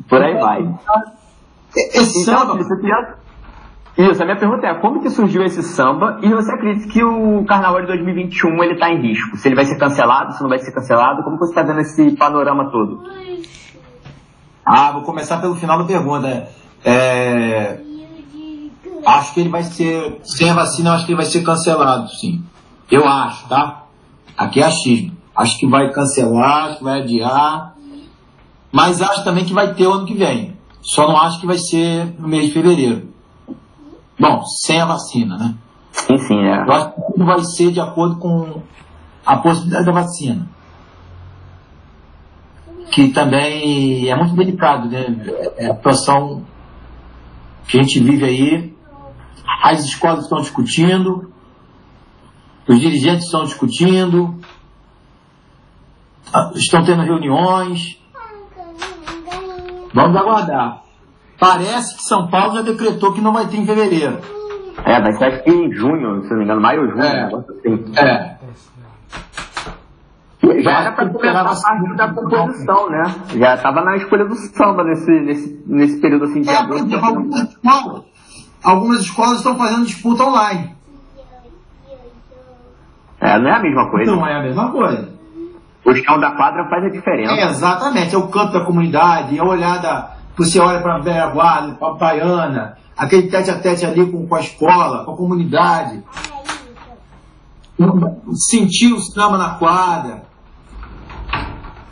Por 0.09 0.23
aí 0.23 0.35
vai. 0.35 0.75
Esse 1.77 2.23
Então, 2.23 2.39
samba, 2.39 2.57
você 2.57 2.75
Isso, 3.99 4.23
a 4.23 4.25
minha 4.25 4.39
pergunta 4.39 4.67
é, 4.67 4.75
como 4.75 5.03
que 5.03 5.11
surgiu 5.11 5.43
esse 5.43 5.63
samba 5.63 6.19
e 6.23 6.29
você 6.29 6.51
acredita 6.53 6.89
que 6.89 7.05
o 7.05 7.45
Carnaval 7.45 7.83
de 7.83 7.89
2021 7.89 8.65
ele 8.65 8.79
tá 8.79 8.91
em 8.91 9.01
risco? 9.01 9.37
Se 9.37 9.49
ele 9.49 9.57
vai 9.57 9.65
ser 9.65 9.77
cancelado, 9.77 10.33
se 10.33 10.43
não 10.43 10.49
vai 10.49 10.59
ser 10.59 10.73
cancelado, 10.73 11.23
como 11.23 11.37
que 11.37 11.45
você 11.45 11.51
está 11.51 11.63
vendo 11.63 11.81
esse 11.81 12.17
panorama 12.17 12.71
todo? 12.71 13.03
Ah, 14.65 14.93
vou 14.93 15.03
começar 15.03 15.39
pelo 15.39 15.55
final 15.55 15.79
da 15.79 15.85
pergunta. 15.85 16.49
É, 16.85 17.81
acho 19.05 19.35
que 19.35 19.41
ele 19.41 19.49
vai 19.49 19.63
ser, 19.63 20.21
sem 20.23 20.51
a 20.51 20.55
vacina, 20.55 20.95
acho 20.95 21.07
que 21.07 21.13
ele 21.13 21.17
vai 21.17 21.27
ser 21.27 21.43
cancelado, 21.43 22.09
sim. 22.09 22.45
Eu 22.91 23.07
acho, 23.07 23.49
tá? 23.49 23.85
Aqui 24.37 24.61
é 24.61 24.65
achismo. 24.65 25.17
Acho 25.37 25.59
que 25.59 25.67
vai 25.67 25.91
cancelar, 25.93 26.77
que 26.77 26.85
vai 26.85 27.01
adiar. 27.01 27.75
Mas 28.73 29.01
acho 29.01 29.25
também 29.25 29.45
que 29.45 29.55
vai 29.55 29.75
ter 29.75 29.87
o 29.87 29.93
ano 29.93 30.07
que 30.07 30.15
vem. 30.15 30.57
Só 30.83 31.07
não 31.09 31.17
acho 31.17 31.41
que 31.41 31.47
vai 31.47 31.59
ser 31.59 32.15
no 32.19 32.29
mês 32.29 32.47
de 32.47 32.53
fevereiro. 32.53 33.09
Bom, 34.19 34.43
sem 34.45 34.81
a 34.81 34.87
vacina, 34.87 35.37
né? 35.37 35.55
Sim, 35.93 36.19
sim, 36.19 36.39
é. 36.39 36.63
Eu 36.63 36.73
acho 36.73 36.95
que 36.95 37.13
tudo 37.13 37.25
vai 37.25 37.43
ser 37.45 37.73
de 37.73 37.81
acordo 37.81 38.17
com 38.17 38.63
a 39.25 39.37
possibilidade 39.37 39.87
da 39.87 39.93
vacina. 39.93 40.49
Que 42.91 43.09
também 43.09 44.09
é 44.09 44.17
muito 44.17 44.35
delicado, 44.35 44.89
né? 44.89 45.07
É 45.57 45.71
a 45.71 45.75
situação 45.75 46.45
que 47.67 47.79
a 47.79 47.83
gente 47.83 48.01
vive 48.01 48.25
aí. 48.25 48.77
As 49.63 49.85
escolas 49.85 50.25
estão 50.25 50.41
discutindo, 50.41 51.33
os 52.67 52.81
dirigentes 52.81 53.25
estão 53.25 53.45
discutindo, 53.45 54.39
ah, 56.33 56.51
estão 56.55 56.85
tendo 56.85 57.03
reuniões. 57.03 57.99
Vamos 59.95 60.17
aguardar. 60.17 60.83
Parece 61.39 61.97
que 61.97 62.03
São 62.03 62.29
Paulo 62.29 62.55
já 62.57 62.63
decretou 62.63 63.13
que 63.13 63.21
não 63.21 63.33
vai 63.33 63.47
ter 63.47 63.57
em 63.59 63.67
fevereiro. 63.67 64.19
É, 64.85 65.01
vai 65.01 65.13
ser 65.13 65.25
acho 65.25 65.43
que 65.45 65.51
em 65.51 65.73
junho, 65.73 66.23
se 66.23 66.31
não 66.31 66.39
me 66.39 66.45
engano, 66.45 66.61
maio 66.61 66.83
ou 66.83 66.89
junho, 66.91 67.03
É. 67.03 67.25
assim. 67.25 67.85
É. 67.97 68.39
Já 70.63 70.81
era 70.81 70.93
pra 70.93 71.09
começar 71.09 71.41
a 71.41 71.45
parte 71.45 71.97
da 71.97 72.09
composição, 72.15 72.89
né? 72.91 73.03
Já 73.37 73.57
tava 73.57 73.83
na 73.83 73.97
escolha 73.97 74.25
do 74.25 74.35
samba 74.35 74.85
nesse, 74.85 75.11
nesse, 75.11 75.63
nesse 75.67 76.01
período 76.01 76.25
assim 76.25 76.41
de 76.41 76.49
É, 76.49 76.57
agosto. 76.57 76.87
exemplo, 76.87 77.07
algumas 77.07 77.41
escolas, 77.43 78.03
algumas 78.63 79.01
escolas 79.01 79.37
estão 79.39 79.57
fazendo 79.57 79.85
disputa 79.85 80.25
online. 80.25 80.77
É, 83.21 83.39
não 83.39 83.49
é 83.49 83.53
a 83.53 83.59
mesma 83.61 83.91
coisa. 83.91 84.11
Não 84.13 84.27
é 84.27 84.35
a 84.35 84.43
mesma 84.43 84.71
coisa. 84.71 85.18
O 85.89 85.97
chão 86.05 86.21
da 86.21 86.33
quadra 86.33 86.69
faz 86.69 86.85
a 86.85 86.91
diferença. 86.91 87.33
É, 87.33 87.49
exatamente, 87.49 88.15
é 88.15 88.19
o 88.19 88.29
canto 88.29 88.53
da 88.53 88.65
comunidade, 88.65 89.39
é 89.39 89.41
a 89.41 89.45
olhada, 89.45 90.11
você 90.37 90.61
olha 90.61 90.81
para 90.81 90.97
a 90.97 90.99
Velha 90.99 91.27
Guarda, 91.29 91.75
para 91.75 91.89
a 91.89 91.95
Baiana, 91.95 92.79
aquele 92.97 93.29
tete 93.29 93.51
a 93.51 93.59
tete 93.59 93.87
ali 93.87 94.11
com, 94.11 94.27
com 94.27 94.35
a 94.35 94.41
escola, 94.41 95.05
com 95.05 95.13
a 95.13 95.17
comunidade. 95.17 96.03
Sentir 98.51 98.93
o 98.93 99.01
samba 99.01 99.39
na 99.39 99.51
quadra. 99.51 100.25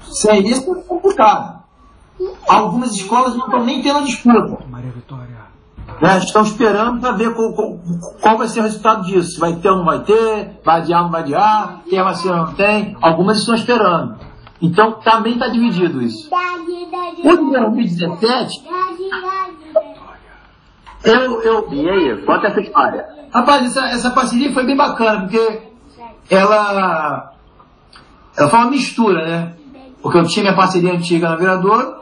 Sem 0.02 0.46
isso 0.46 0.70
é 0.70 0.82
complicado. 0.82 1.62
Algumas 2.48 2.92
escolas 2.92 3.34
não 3.34 3.46
estão 3.46 3.64
nem 3.64 3.82
tendo 3.82 4.04
disputa. 4.04 4.58
Maria 4.68 4.90
Vitória. 4.90 5.25
Né, 6.00 6.18
estão 6.18 6.42
esperando 6.42 7.00
para 7.00 7.12
ver 7.12 7.34
qual, 7.34 7.52
qual- 7.54 7.78
qual 8.20 8.38
vai 8.38 8.48
ser 8.48 8.60
o 8.60 8.62
resultado 8.64 9.04
disso. 9.04 9.32
Se 9.32 9.40
vai 9.40 9.54
ter 9.56 9.70
ou 9.70 9.78
não 9.78 9.84
vai 9.84 10.00
ter, 10.00 10.60
vai 10.64 10.80
adiar 10.80 10.98
ou 11.00 11.04
não 11.06 11.12
vai 11.12 11.22
adiar, 11.22 11.80
tem 11.88 11.98
a 11.98 12.04
vacina 12.04 12.32
ou 12.40 12.46
não 12.46 12.54
tem. 12.54 12.96
Algumas 13.00 13.38
estão 13.38 13.54
esperando. 13.54 14.16
Então 14.60 14.92
também 15.04 15.34
está 15.34 15.48
dividido 15.48 16.02
isso. 16.02 16.28
O 17.24 17.36
de 17.36 17.50
2017, 17.52 18.62
eu, 21.04 21.42
eu, 21.42 21.68
E 21.72 21.88
aí, 21.88 22.22
conta 22.24 22.48
essa 22.48 22.60
história. 22.60 23.06
Rapaz, 23.32 23.66
essa, 23.66 23.86
essa 23.88 24.10
parceria 24.10 24.52
foi 24.52 24.64
bem 24.64 24.76
bacana, 24.76 25.20
porque 25.20 25.62
ela, 26.30 27.32
ela 28.36 28.48
foi 28.48 28.58
uma 28.58 28.70
mistura, 28.70 29.24
né? 29.26 29.52
Porque 30.02 30.18
eu 30.18 30.26
tinha 30.26 30.44
minha 30.44 30.56
parceria 30.56 30.92
antiga 30.92 31.28
na 31.28 31.36
Viradouro, 31.36 31.94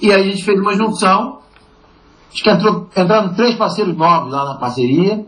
e 0.00 0.12
aí 0.12 0.20
a 0.22 0.30
gente 0.30 0.44
fez 0.44 0.58
uma 0.60 0.74
junção. 0.74 1.37
Acho 2.32 2.42
que 2.42 2.50
entrou, 2.50 2.88
entraram 2.96 3.34
três 3.34 3.54
parceiros 3.54 3.96
novos 3.96 4.32
lá 4.32 4.44
na 4.44 4.54
parceria. 4.58 5.26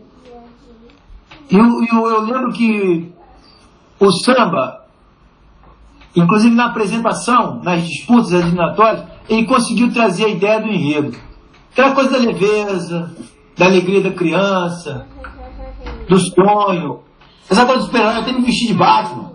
E 1.49 1.55
eu, 1.55 1.65
eu, 1.91 2.07
eu 2.07 2.21
lembro 2.21 2.53
que 2.53 3.11
o 3.99 4.11
samba, 4.11 4.85
inclusive 6.15 6.55
na 6.55 6.67
apresentação, 6.67 7.61
nas 7.63 7.85
disputas 7.85 8.31
eliminatórias, 8.31 9.05
ele 9.27 9.45
conseguiu 9.45 9.91
trazer 9.91 10.25
a 10.25 10.29
ideia 10.29 10.61
do 10.61 10.67
enredo. 10.67 11.17
Aquela 11.71 11.91
coisa 11.93 12.11
da 12.11 12.17
leveza, 12.17 13.15
da 13.57 13.65
alegria 13.65 14.01
da 14.01 14.11
criança, 14.11 15.07
do 16.07 16.17
sonho. 16.19 16.99
Essa 17.49 17.65
coisa 17.65 17.81
do 17.81 17.85
super-herói, 17.85 18.15
eu 18.15 18.21
até 18.21 18.31
me 18.31 18.41
vesti 18.41 18.67
de 18.67 18.73
Batman. 18.73 19.31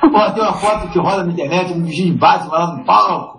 Pô, 0.00 0.30
tem 0.32 0.42
uma 0.42 0.54
foto 0.54 0.88
que 0.88 0.98
rola 0.98 1.24
na 1.24 1.32
internet, 1.32 1.70
eu 1.70 1.76
me 1.76 1.86
vesti 1.86 2.04
de 2.04 2.12
Batman 2.12 2.52
lá 2.52 2.76
no 2.76 2.84
palco. 2.84 3.37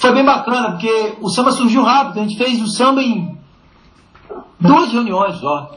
Foi 0.00 0.14
bem 0.14 0.24
bacana, 0.24 0.70
porque 0.70 1.18
o 1.20 1.28
samba 1.28 1.52
surgiu 1.52 1.82
rápido. 1.82 2.20
A 2.20 2.22
gente 2.22 2.38
fez 2.38 2.60
o 2.62 2.66
samba 2.66 3.02
em 3.02 3.38
duas 4.58 4.90
reuniões 4.90 5.36
só. 5.36 5.76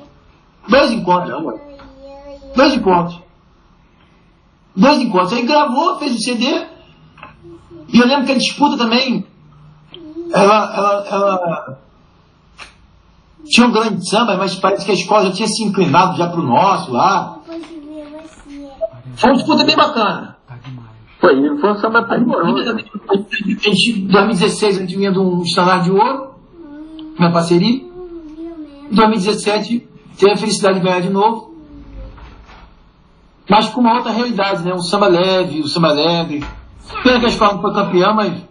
Dois 0.65 0.91
encontros. 0.93 1.59
Dois 2.55 2.73
encontros. 2.73 3.19
Dois 4.73 5.01
encontros. 5.01 5.33
Aí 5.33 5.45
gravou, 5.45 5.99
fez 5.99 6.15
o 6.15 6.19
CD. 6.19 6.45
E 7.89 7.99
eu 7.99 8.07
lembro 8.07 8.25
que 8.25 8.31
a 8.31 8.37
disputa 8.37 8.77
também, 8.77 9.27
ela, 10.31 10.73
ela, 10.73 11.05
ela 11.05 11.79
tinha 13.43 13.67
um 13.67 13.71
grande 13.71 14.09
samba, 14.09 14.37
mas 14.37 14.55
parece 14.55 14.85
que 14.85 14.91
a 14.91 14.95
escola 14.95 15.25
já 15.25 15.31
tinha 15.33 15.47
se 15.49 15.63
inclinado 15.65 16.15
já 16.15 16.29
pro 16.29 16.41
nosso 16.41 16.93
lá. 16.93 17.39
Foi 19.17 19.29
uma 19.29 19.35
disputa 19.35 19.65
bem 19.65 19.75
bacana. 19.75 20.32
Foi, 21.23 21.57
foi 21.57 21.71
um 21.71 21.75
samba 21.75 22.03
primoroso. 22.03 22.77
em 23.45 24.07
2016 24.07 24.75
a 24.75 24.79
gente 24.81 24.97
vinha 24.97 25.09
de 25.09 25.19
um 25.19 25.41
estandarte 25.41 25.85
de 25.85 25.91
ouro, 25.91 26.33
na 27.17 27.31
parceria. 27.31 27.81
Em 28.91 28.93
2017 28.93 29.87
teve 30.19 30.33
a 30.33 30.35
felicidade 30.35 30.79
de 30.79 30.85
ganhar 30.85 30.99
de 30.99 31.09
novo. 31.09 31.55
Mas 33.49 33.69
com 33.69 33.79
uma 33.79 33.95
outra 33.95 34.11
realidade, 34.11 34.65
né? 34.65 34.73
Um 34.73 34.81
samba 34.81 35.07
leve, 35.07 35.61
um 35.61 35.67
samba 35.67 35.91
alegre. 35.91 36.43
Pena 37.03 37.19
que 37.21 37.25
a 37.25 37.29
escola 37.29 37.53
não 37.53 37.61
foi 37.61 37.73
campeã, 37.73 38.13
mas 38.13 38.43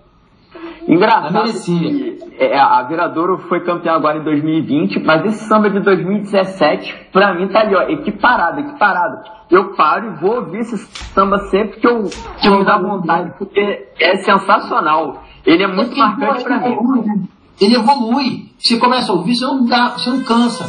Engraçado 0.88 1.32
Merecia. 1.32 2.21
Que 2.36 2.42
é, 2.42 2.58
a 2.58 2.82
Viradouro 2.82 3.38
foi 3.48 3.60
campeã 3.60 3.92
agora 3.92 4.18
em 4.18 4.22
2020, 4.24 5.00
mas 5.00 5.24
esse 5.26 5.44
samba 5.44 5.70
de 5.70 5.80
2017, 5.80 7.08
pra 7.12 7.34
mim, 7.34 7.48
tá 7.48 7.60
ali, 7.60 7.74
ó, 7.74 7.82
equiparado, 7.82 8.60
equiparado. 8.60 9.18
Eu 9.50 9.74
paro 9.74 10.06
e 10.06 10.20
vou 10.20 10.36
ouvir 10.36 10.60
esse 10.60 10.76
samba 11.14 11.38
sempre 11.50 11.80
que 11.80 11.86
eu, 11.86 12.04
que 12.40 12.48
eu 12.48 12.58
me 12.58 12.64
dá 12.64 12.78
vontade, 12.78 13.34
porque 13.38 13.88
é 14.00 14.16
sensacional. 14.16 15.22
ele 15.44 15.62
é 15.62 15.66
muito 15.66 15.96
marcante 15.96 16.44
pra 16.44 16.58
mim. 16.58 16.76
mim. 16.76 17.28
Ele 17.60 17.76
evolui. 17.76 18.50
Você 18.58 18.78
começa 18.78 19.12
a 19.12 19.14
ouvir, 19.14 19.34
você 19.34 19.44
não, 19.44 19.66
dá, 19.66 19.90
você 19.90 20.10
não 20.10 20.22
cansa. 20.24 20.64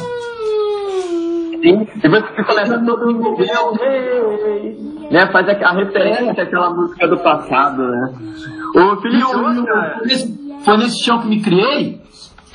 Sim, 1.63 1.87
e 2.03 2.09
você 2.09 2.43
começa 2.43 2.79
todo 2.85 3.05
mundo 3.13 3.37
né, 5.13 5.27
faz 5.31 5.47
a 5.47 5.71
referência 5.73 6.43
àquela 6.43 6.71
música 6.71 7.07
do 7.07 7.17
passado, 7.19 7.87
né? 7.87 8.13
Ô, 8.73 8.97
Felipe, 9.01 9.23
nesse, 10.05 10.59
foi 10.65 10.77
nesse 10.77 11.03
chão 11.03 11.19
que 11.21 11.27
me 11.27 11.41
criei. 11.41 12.01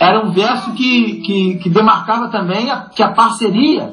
Era 0.00 0.20
um 0.24 0.30
verso 0.30 0.72
que, 0.74 1.20
que, 1.22 1.58
que 1.58 1.68
demarcava 1.70 2.28
também 2.28 2.70
a, 2.70 2.82
que 2.88 3.02
a 3.02 3.12
parceria 3.12 3.92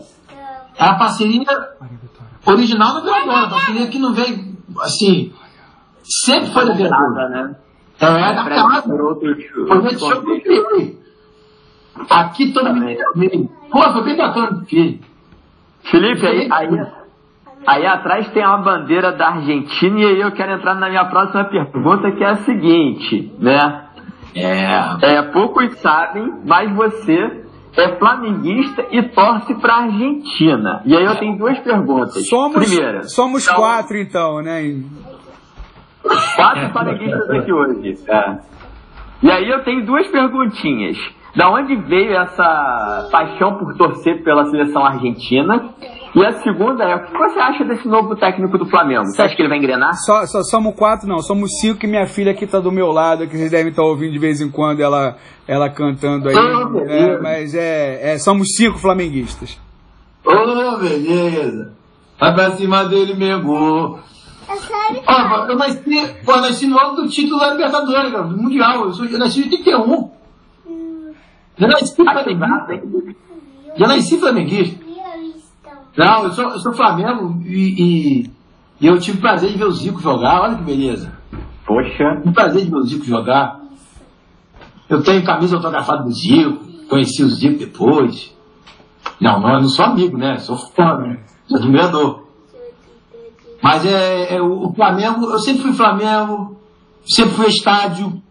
era 0.77 0.91
a 0.91 0.95
parceria 0.95 1.45
original 2.45 2.93
da 2.95 3.01
Veladora, 3.01 3.45
a 3.45 3.49
parceria 3.49 3.87
que 3.87 3.97
não 3.99 4.13
veio 4.13 4.55
assim. 4.81 5.33
Sempre 6.03 6.51
foi 6.51 6.65
da 6.65 6.75
nada, 6.89 7.29
né? 7.29 7.55
É, 7.99 8.33
da 8.33 8.43
Pra- 8.43 8.55
casa. 8.55 8.93
outros- 8.93 9.37
Foi 9.67 9.81
nesse 9.81 9.99
show 9.99 10.21
que 10.21 10.31
eu 10.31 10.41
criei. 10.41 10.99
Aqui 12.09 12.51
todo 12.53 12.73
mundo. 12.75 13.49
Pô, 13.71 13.81
foi 13.93 14.03
bem 14.03 14.17
bacana 14.17 14.63
fiz. 14.67 14.99
Felipe, 15.83 16.27
aí, 16.27 16.47
aí, 16.51 16.67
aí 17.65 17.85
atrás 17.85 18.29
tem 18.31 18.45
uma 18.45 18.57
bandeira 18.57 19.11
da 19.11 19.27
Argentina 19.29 19.99
e 19.99 20.05
aí 20.05 20.21
eu 20.21 20.31
quero 20.31 20.53
entrar 20.53 20.75
na 20.75 20.89
minha 20.89 21.05
próxima 21.05 21.45
pergunta, 21.45 22.11
que 22.11 22.23
é 22.23 22.27
a 22.27 22.35
seguinte, 22.37 23.33
né? 23.39 23.85
É. 24.35 25.15
É, 25.15 25.21
poucos 25.31 25.77
sabem, 25.79 26.41
mas 26.45 26.73
você 26.75 27.45
é 27.77 27.95
flamenguista 27.97 28.85
e 28.91 29.03
torce 29.03 29.55
pra 29.55 29.75
Argentina. 29.75 30.81
E 30.85 30.95
aí 30.95 31.03
eu 31.03 31.15
tenho 31.15 31.37
duas 31.37 31.57
perguntas. 31.59 32.27
Somos, 32.27 32.69
Primeira, 32.69 33.03
somos 33.03 33.45
então, 33.45 33.55
quatro, 33.55 33.97
então, 33.97 34.41
né? 34.41 34.81
quatro 36.35 36.69
flamenguistas 36.69 37.29
aqui 37.29 37.51
hoje. 37.51 37.97
É. 38.07 38.37
E 39.23 39.31
aí 39.31 39.49
eu 39.49 39.63
tenho 39.63 39.85
duas 39.85 40.07
perguntinhas. 40.07 40.97
Da 41.35 41.49
onde 41.49 41.75
veio 41.75 42.13
essa 42.13 43.09
paixão 43.11 43.57
por 43.57 43.75
torcer 43.75 44.23
pela 44.23 44.45
seleção 44.45 44.85
argentina? 44.85 45.69
E 46.15 46.25
a 46.25 46.31
segunda 46.41 46.85
é, 46.85 46.95
o 46.95 47.05
que 47.07 47.11
você 47.11 47.39
acha 47.39 47.65
desse 47.65 47.85
novo 47.89 48.15
técnico 48.15 48.57
do 48.57 48.65
Flamengo? 48.65 49.03
Você 49.03 49.21
acha 49.21 49.35
que 49.35 49.41
ele 49.41 49.49
vai 49.49 49.57
engrenar? 49.57 49.93
Só, 49.95 50.25
só 50.25 50.43
somos 50.43 50.73
quatro, 50.73 51.05
não. 51.09 51.19
Somos 51.19 51.59
cinco 51.59 51.77
que 51.77 51.87
minha 51.87 52.07
filha 52.07 52.31
aqui 52.31 52.47
tá 52.47 52.61
do 52.61 52.71
meu 52.71 52.87
lado, 52.87 53.27
que 53.27 53.35
vocês 53.35 53.51
devem 53.51 53.69
estar 53.69 53.83
ouvindo 53.83 54.13
de 54.13 54.19
vez 54.19 54.39
em 54.39 54.49
quando 54.49 54.79
ela, 54.79 55.17
ela 55.45 55.69
cantando 55.69 56.29
aí. 56.29 56.35
Ah, 56.37 56.69
beleza. 56.69 56.93
É, 56.93 57.19
mas 57.19 57.53
é, 57.53 58.13
é, 58.13 58.17
somos 58.17 58.55
cinco 58.55 58.77
flamenguistas. 58.77 59.59
Ô, 60.25 60.77
beleza. 60.77 61.73
Vai 62.17 62.33
pra 62.33 62.51
cima 62.51 62.85
dele, 62.85 63.13
Mengo. 63.13 63.99
Ó, 65.07 65.47
eu 65.49 65.57
nasci, 65.57 65.83
pô, 66.23 66.31
eu 66.31 66.41
nasci 66.41 66.65
no 66.65 66.79
ano 66.79 66.95
do 66.95 67.09
título 67.09 67.41
da 67.41 67.51
Libertadores, 67.51 68.11
cara, 68.13 68.23
do 68.23 68.37
Mundial. 68.37 68.85
Eu, 68.85 68.93
sou, 68.93 69.05
eu 69.05 69.19
nasci 69.19 69.41
em 69.41 69.43
81. 69.51 70.11
Já 71.57 71.67
nasci 71.67 71.93
flamenguista. 71.93 73.15
Já 73.75 73.87
nasci 73.87 74.17
flamenguista. 74.17 74.84
Não, 75.97 76.23
eu 76.23 76.31
sou, 76.31 76.43
eu 76.45 76.59
sou 76.59 76.73
Flamengo 76.73 77.41
e, 77.45 78.23
e, 78.23 78.31
e 78.81 78.87
eu 78.87 78.99
tive 78.99 79.19
prazer 79.19 79.51
de 79.51 79.57
ver 79.57 79.65
o 79.65 79.71
Zico 79.71 80.01
jogar. 80.01 80.41
Olha 80.41 80.55
que 80.55 80.63
beleza. 80.63 81.11
Poxa, 81.65 82.21
Tive 82.21 82.33
prazer 82.33 82.65
de 82.65 82.69
ver 82.69 82.77
o 82.77 82.83
Zico 82.83 83.05
jogar. 83.05 83.59
Eu 84.89 85.01
tenho 85.01 85.23
camisa 85.23 85.55
autografada 85.55 86.03
do 86.03 86.11
Zico. 86.11 86.65
Conheci 86.89 87.23
o 87.23 87.29
Zico 87.29 87.57
depois. 87.57 88.35
Não, 89.19 89.39
não, 89.39 89.53
eu 89.55 89.61
não 89.61 89.69
sou 89.69 89.85
amigo, 89.85 90.17
né? 90.17 90.37
Sou 90.37 90.57
fã, 90.57 90.97
né? 90.97 91.19
Sou 91.47 91.57
admirador. 91.57 92.25
Mas 93.61 93.85
é, 93.85 94.35
é 94.35 94.41
o, 94.41 94.67
o 94.67 94.73
Flamengo, 94.73 95.25
eu 95.25 95.39
sempre 95.39 95.63
fui 95.63 95.73
Flamengo, 95.73 96.59
sempre 97.05 97.35
fui 97.35 97.47
estádio. 97.47 98.21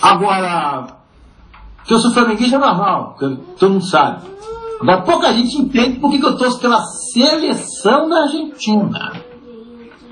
Agora, 0.00 0.86
que 1.84 1.92
eu 1.92 1.98
sou 1.98 2.12
flamenguista 2.12 2.56
é 2.56 2.58
normal, 2.58 3.16
todo 3.18 3.70
mundo 3.70 3.84
sabe. 3.84 4.22
Agora, 4.80 5.02
pouca 5.02 5.32
gente 5.32 5.56
entende 5.58 5.98
por 5.98 6.10
que 6.10 6.24
eu 6.24 6.36
torço 6.36 6.60
pela 6.60 6.80
seleção 7.12 8.08
da 8.08 8.22
Argentina. 8.22 9.12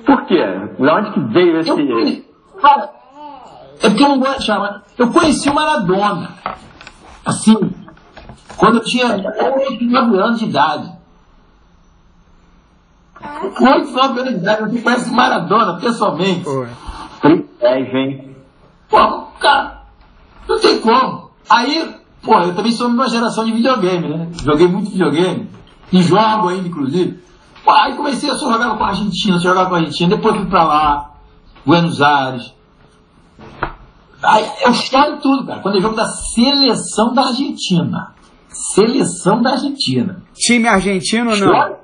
por 0.05 0.27
quê? 0.27 0.45
De 0.79 0.89
onde 0.89 1.13
que 1.13 1.21
veio 1.21 1.61
esse... 1.61 1.71
Eu 1.71 1.77
conheci, 1.77 2.25
cara, 2.61 2.91
é 3.81 3.89
porque 3.89 4.03
eu 4.03 4.09
não 4.09 4.19
gosto 4.19 4.39
de 4.41 4.47
chamar. 4.47 4.83
Eu 4.99 5.13
conheci 5.13 5.49
o 5.49 5.55
Maradona. 5.55 6.31
Assim, 7.25 7.57
quando 8.57 8.77
eu 8.77 8.85
tinha 8.85 9.07
8, 9.07 9.85
9 9.85 10.19
anos 10.19 10.39
de 10.39 10.47
idade. 10.47 10.93
8, 13.61 13.91
9 13.91 14.21
anos 14.21 14.33
de 14.35 14.41
idade, 14.41 14.63
eu 14.63 14.83
conheci 14.83 15.11
o 15.11 15.15
Maradona 15.15 15.79
pessoalmente. 15.79 16.45
Privilégio, 17.21 17.97
hein? 17.97 18.37
Pô, 18.89 18.99
cara, 19.39 19.83
não 20.49 20.59
tem 20.61 20.81
como. 20.81 21.31
Aí, 21.49 21.95
pô, 22.27 22.39
eu 22.41 22.55
também 22.55 22.73
sou 22.73 22.89
uma 22.89 23.09
geração 23.09 23.45
de 23.45 23.53
videogame, 23.53 24.09
né? 24.09 24.29
Joguei 24.45 24.67
muito 24.67 24.91
videogame. 24.91 25.49
E 25.93 26.03
jogo 26.03 26.49
ainda, 26.49 26.67
inclusive. 26.69 27.19
Pô, 27.65 27.71
aí 27.73 27.95
comecei 27.95 28.29
a 28.29 28.35
só 28.35 28.53
jogar 28.53 28.77
com 28.77 28.85
a 28.85 28.89
Argentina, 28.89 29.39
só 29.39 29.49
jogar 29.49 29.67
com 29.67 29.77
a 29.77 29.79
Argentina. 29.79 30.17
Depois 30.17 30.37
fui 30.37 30.47
pra 30.47 30.65
lá, 30.65 31.11
Buenos 31.65 32.03
Aires. 32.03 32.53
Aí 34.23 34.45
eu 34.65 34.75
choro 34.75 35.19
tudo, 35.23 35.47
cara, 35.47 35.61
quando 35.61 35.79
é 35.79 35.81
jogo 35.81 35.95
da 35.95 36.07
seleção 36.07 37.15
da 37.15 37.23
Argentina. 37.29 38.13
Seleção 38.49 39.41
da 39.43 39.53
Argentina. 39.53 40.23
time 40.35 40.67
argentino, 40.67 41.27
não. 41.31 41.37
Choro? 41.37 41.77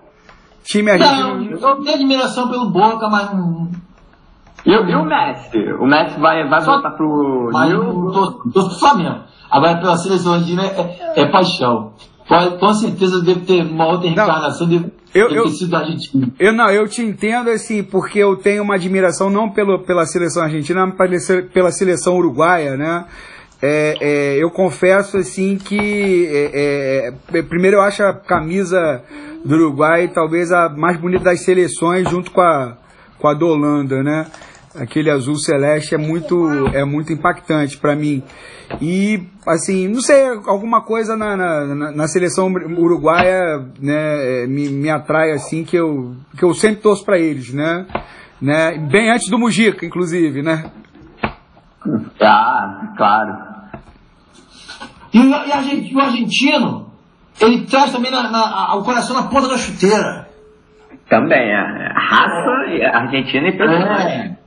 Time 0.65 0.97
Não, 0.97 1.07
argentino. 1.07 1.59
eu 1.61 1.77
tenho 1.83 1.95
admiração 1.97 2.49
pelo 2.49 2.71
Boca, 2.71 3.09
mas 3.09 3.33
não. 3.35 3.71
E, 4.65 4.75
o- 4.77 4.89
e 4.89 4.95
o 4.95 5.05
Messi? 5.05 5.59
O 5.81 5.87
Messi 5.87 6.21
vai, 6.21 6.49
vai 6.49 6.61
Só- 6.63 6.73
voltar 6.75 6.91
pro 6.91 7.51
Mas 7.53 7.71
eu 7.71 7.81
tô, 7.85 8.31
tô 8.53 8.69
pro 8.69 8.79
Flamengo. 8.79 9.21
Agora, 9.51 9.77
pela 9.79 9.97
seleção 9.97 10.35
argentina 10.35 10.65
é, 10.65 11.23
é 11.23 11.27
paixão. 11.27 11.93
Com, 12.29 12.51
com 12.59 12.73
certeza 12.75 13.21
deve 13.23 13.41
ter 13.41 13.63
uma 13.63 13.87
outra 13.87 14.07
reencarnação, 14.07 14.69
deve, 14.69 14.93
Eu- 15.15 15.29
eu-. 15.31 15.45
Eu 16.39 16.53
não, 16.53 16.71
eu 16.71 16.89
te 16.89 17.03
entendo 17.03 17.51
assim, 17.51 17.83
porque 17.83 18.19
eu 18.21 18.37
tenho 18.37 18.63
uma 18.63 18.77
admiração 18.77 19.29
não 19.29 19.51
pelo, 19.51 19.81
pela 19.81 20.07
seleção 20.07 20.43
argentina, 20.45 20.87
mas 20.87 20.97
pela 20.97 21.19
se- 21.19 21.43
pela 21.43 21.71
seleção 21.73 22.17
uruguaia, 22.17 22.77
né? 22.77 23.05
É, 23.61 23.97
é, 24.01 24.43
eu 24.43 24.51
confesso 24.51 25.19
assim 25.19 25.57
que 25.59 26.27
é, 26.33 27.13
é, 27.39 27.43
primeiro 27.43 27.77
eu 27.77 27.81
acho 27.83 28.03
a 28.03 28.13
camisa 28.13 29.03
do 29.45 29.55
Uruguai 29.55 30.09
talvez 30.09 30.51
a 30.51 30.69
mais 30.69 30.97
bonita 30.97 31.25
das 31.25 31.45
seleções 31.45 32.09
junto 32.11 32.31
com 32.33 32.41
a, 32.41 32.77
com 33.21 33.29
a 33.29 33.35
do 33.35 33.47
Holanda, 33.47 34.03
né? 34.03 34.27
Aquele 34.75 35.11
azul 35.11 35.37
celeste 35.37 35.95
é 35.95 35.99
muito 35.99 36.47
é 36.75 36.85
muito 36.85 37.13
impactante 37.13 37.77
para 37.77 37.95
mim. 37.95 38.23
E 38.81 39.23
assim, 39.47 39.87
não 39.87 40.01
sei, 40.01 40.27
alguma 40.47 40.81
coisa 40.83 41.15
na, 41.17 41.37
na, 41.37 41.93
na- 41.93 42.09
seleção 42.09 42.47
uruguaia 42.79 43.59
né, 43.79 44.45
é, 44.45 44.47
me, 44.47 44.69
me 44.71 44.89
atrai 44.89 45.33
assim 45.33 45.63
que 45.63 45.77
eu, 45.77 46.17
que 46.39 46.43
eu 46.45 46.55
sempre 46.55 46.81
torço 46.81 47.05
para 47.05 47.19
eles, 47.19 47.53
né? 47.53 47.87
né? 48.41 48.79
Bem 48.91 49.11
antes 49.11 49.29
do 49.29 49.39
Mujica, 49.39 49.85
inclusive, 49.85 50.43
né? 50.43 50.71
Ah, 52.21 52.95
claro. 52.97 53.37
E 55.13 55.19
o, 55.19 55.25
e 55.29 55.53
a 55.53 55.59
o 55.95 56.01
argentino, 56.01 56.91
ele 57.41 57.67
traz 57.67 57.93
também 57.93 58.11
na- 58.11 58.31
na- 58.31 58.71
a- 58.71 58.77
o 58.77 58.83
coração 58.85 59.15
na 59.15 59.25
ponta 59.25 59.49
da 59.49 59.59
chuteira. 59.59 60.29
Também, 61.11 61.39
é. 61.51 61.93
Raça 61.95 62.97
Argentina 62.97 63.49
e 63.49 63.53
impressionante. 63.53 64.42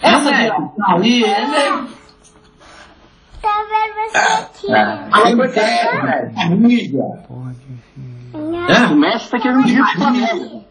Essa 0.00 0.34
geração 0.34 0.72
aí, 0.86 1.22
ele 1.22 1.56
é. 1.56 1.70
Tá 3.42 3.64
vendo 3.70 3.94
você 4.56 4.72
É. 4.72 5.08
Aí 5.12 5.34
você 5.34 5.60
é. 5.60 6.32
a 6.36 6.50
mídia. 6.50 7.04
O 8.90 8.94
Messi 8.94 9.30
tá 9.30 9.38
querendo 9.38 9.66
vir 9.66 9.82
pro 9.82 9.92
Flamengo. 9.92 10.64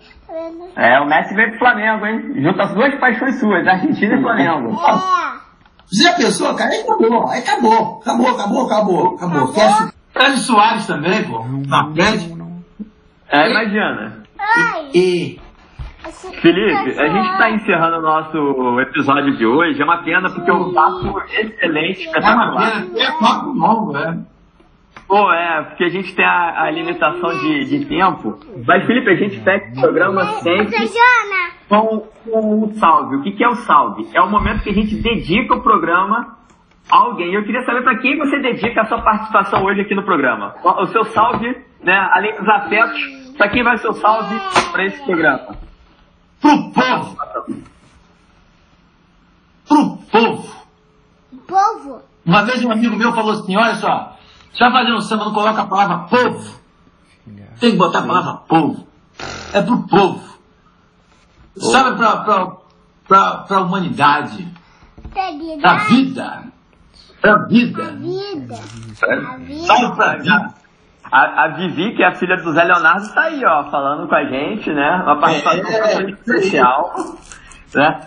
É, 0.75 0.99
o 0.99 1.05
Messi 1.07 1.33
veio 1.33 1.49
pro 1.49 1.59
Flamengo, 1.59 2.05
hein? 2.05 2.43
Junto 2.43 2.61
as 2.61 2.73
duas 2.73 2.95
paixões 2.99 3.39
suas, 3.39 3.67
Argentina 3.67 4.15
e 4.15 4.21
Flamengo. 4.21 4.79
É. 4.81 5.39
Você 5.87 6.03
já 6.03 6.13
pensou, 6.13 6.53
cara? 6.53 6.69
Aí 6.69 6.81
acabou, 6.81 7.27
aí 7.27 7.39
acabou. 7.39 7.99
Acabou, 8.01 8.29
acabou, 8.29 8.65
acabou. 8.65 9.15
Acabou. 9.15 9.47
Fecha. 9.53 9.89
Soares 10.37 10.85
também, 10.85 11.23
pô. 11.23 11.43
Na 11.67 11.91
frente. 11.91 12.35
É, 13.29 13.49
imagina. 13.49 14.23
Ai. 14.37 14.89
E. 14.93 15.39
Felipe, 16.41 16.99
a 16.99 17.07
gente 17.07 17.29
está 17.31 17.49
encerrando 17.51 17.97
o 17.97 18.01
nosso 18.01 18.79
episódio 18.81 19.37
de 19.37 19.45
hoje. 19.45 19.81
É 19.81 19.83
uma 19.85 20.03
pena 20.03 20.29
porque 20.29 20.51
o 20.51 20.73
papo 20.73 21.21
excelente, 21.31 21.99
É 21.99 22.05
espetacular. 22.05 22.71
pena, 22.83 22.99
é 23.01 23.11
papo 23.19 23.49
longo, 23.51 23.93
né? 23.93 24.23
Pô, 25.07 25.31
é, 25.33 25.63
porque 25.63 25.85
a 25.85 25.89
gente 25.89 26.15
tem 26.15 26.25
a, 26.25 26.63
a 26.63 26.71
limitação 26.71 27.29
de, 27.39 27.65
de 27.65 27.85
tempo. 27.85 28.37
Mas, 28.65 28.85
Felipe, 28.85 29.09
a 29.09 29.15
gente 29.15 29.39
pega 29.39 29.71
o 29.75 29.81
programa 29.81 30.23
sempre 30.41 30.77
com, 31.67 32.07
com 32.29 32.63
o 32.63 32.73
salve. 32.75 33.15
O 33.15 33.23
que, 33.23 33.31
que 33.31 33.43
é 33.43 33.47
o 33.47 33.55
salve? 33.55 34.07
É 34.13 34.21
o 34.21 34.29
momento 34.29 34.61
que 34.63 34.69
a 34.69 34.73
gente 34.73 34.95
dedica 34.95 35.55
o 35.55 35.61
programa 35.63 36.37
a 36.91 36.97
alguém. 36.97 37.33
Eu 37.33 37.43
queria 37.43 37.61
saber 37.63 37.81
para 37.83 37.97
quem 37.97 38.17
você 38.17 38.39
dedica 38.39 38.81
a 38.81 38.85
sua 38.85 39.01
participação 39.01 39.63
hoje 39.63 39.81
aqui 39.81 39.95
no 39.95 40.03
programa. 40.03 40.53
O 40.63 40.83
o 40.83 40.85
seu 40.87 41.03
salve, 41.05 41.55
né, 41.83 42.09
além 42.11 42.35
dos 42.35 42.47
afetos, 42.47 43.33
para 43.37 43.49
quem 43.49 43.63
vai 43.63 43.75
o 43.75 43.79
seu 43.79 43.93
salve 43.93 44.35
para 44.71 44.85
esse 44.85 45.03
programa? 45.05 45.68
Pro 46.41 46.71
povo. 46.71 47.17
pro 49.67 49.97
povo. 50.11 50.55
Povo. 51.47 52.01
Uma 52.25 52.43
vez 52.43 52.63
um 52.63 52.71
amigo 52.71 52.95
meu 52.95 53.13
falou 53.13 53.31
assim, 53.31 53.55
olha 53.55 53.75
só, 53.75 54.17
você 54.51 54.63
vai 54.63 54.71
fazer 54.71 54.93
um 54.93 55.01
samba, 55.01 55.25
não 55.25 55.33
coloca 55.33 55.61
a 55.61 55.67
palavra 55.67 55.97
povo. 56.07 56.59
Tem 57.59 57.71
que 57.71 57.77
botar 57.77 57.99
a 57.99 58.03
palavra 58.07 58.33
povo. 58.47 58.87
É 59.53 59.61
pro 59.61 59.83
povo. 59.87 60.29
Sabe 61.57 61.97
pra, 61.97 62.17
pra, 62.17 62.51
pra, 63.07 63.37
pra 63.39 63.61
humanidade, 63.61 64.47
pra 65.11 65.23
Seriedade. 65.25 65.85
vida. 65.93 66.43
Pra 67.19 67.35
vida. 67.47 67.83
Vida. 67.91 68.55
A 68.55 69.37
vida. 69.37 69.65
Sabe 69.67 69.95
pra 69.95 70.15
vida. 70.17 70.53
A, 71.11 71.45
a 71.45 71.47
Vivi, 71.55 71.95
que 71.95 72.03
é 72.03 72.07
a 72.07 72.15
filha 72.15 72.37
do 72.37 72.51
Zé 72.51 72.63
Leonardo, 72.63 73.13
tá 73.13 73.23
aí, 73.23 73.43
ó, 73.43 73.63
falando 73.71 74.07
com 74.07 74.15
a 74.15 74.23
gente, 74.25 74.71
né? 74.71 75.01
Uma 75.03 75.19
participação 75.19 75.59
É. 75.59 75.81
totalmente 75.87 76.19
especial. 76.19 76.93
Né? 77.73 77.99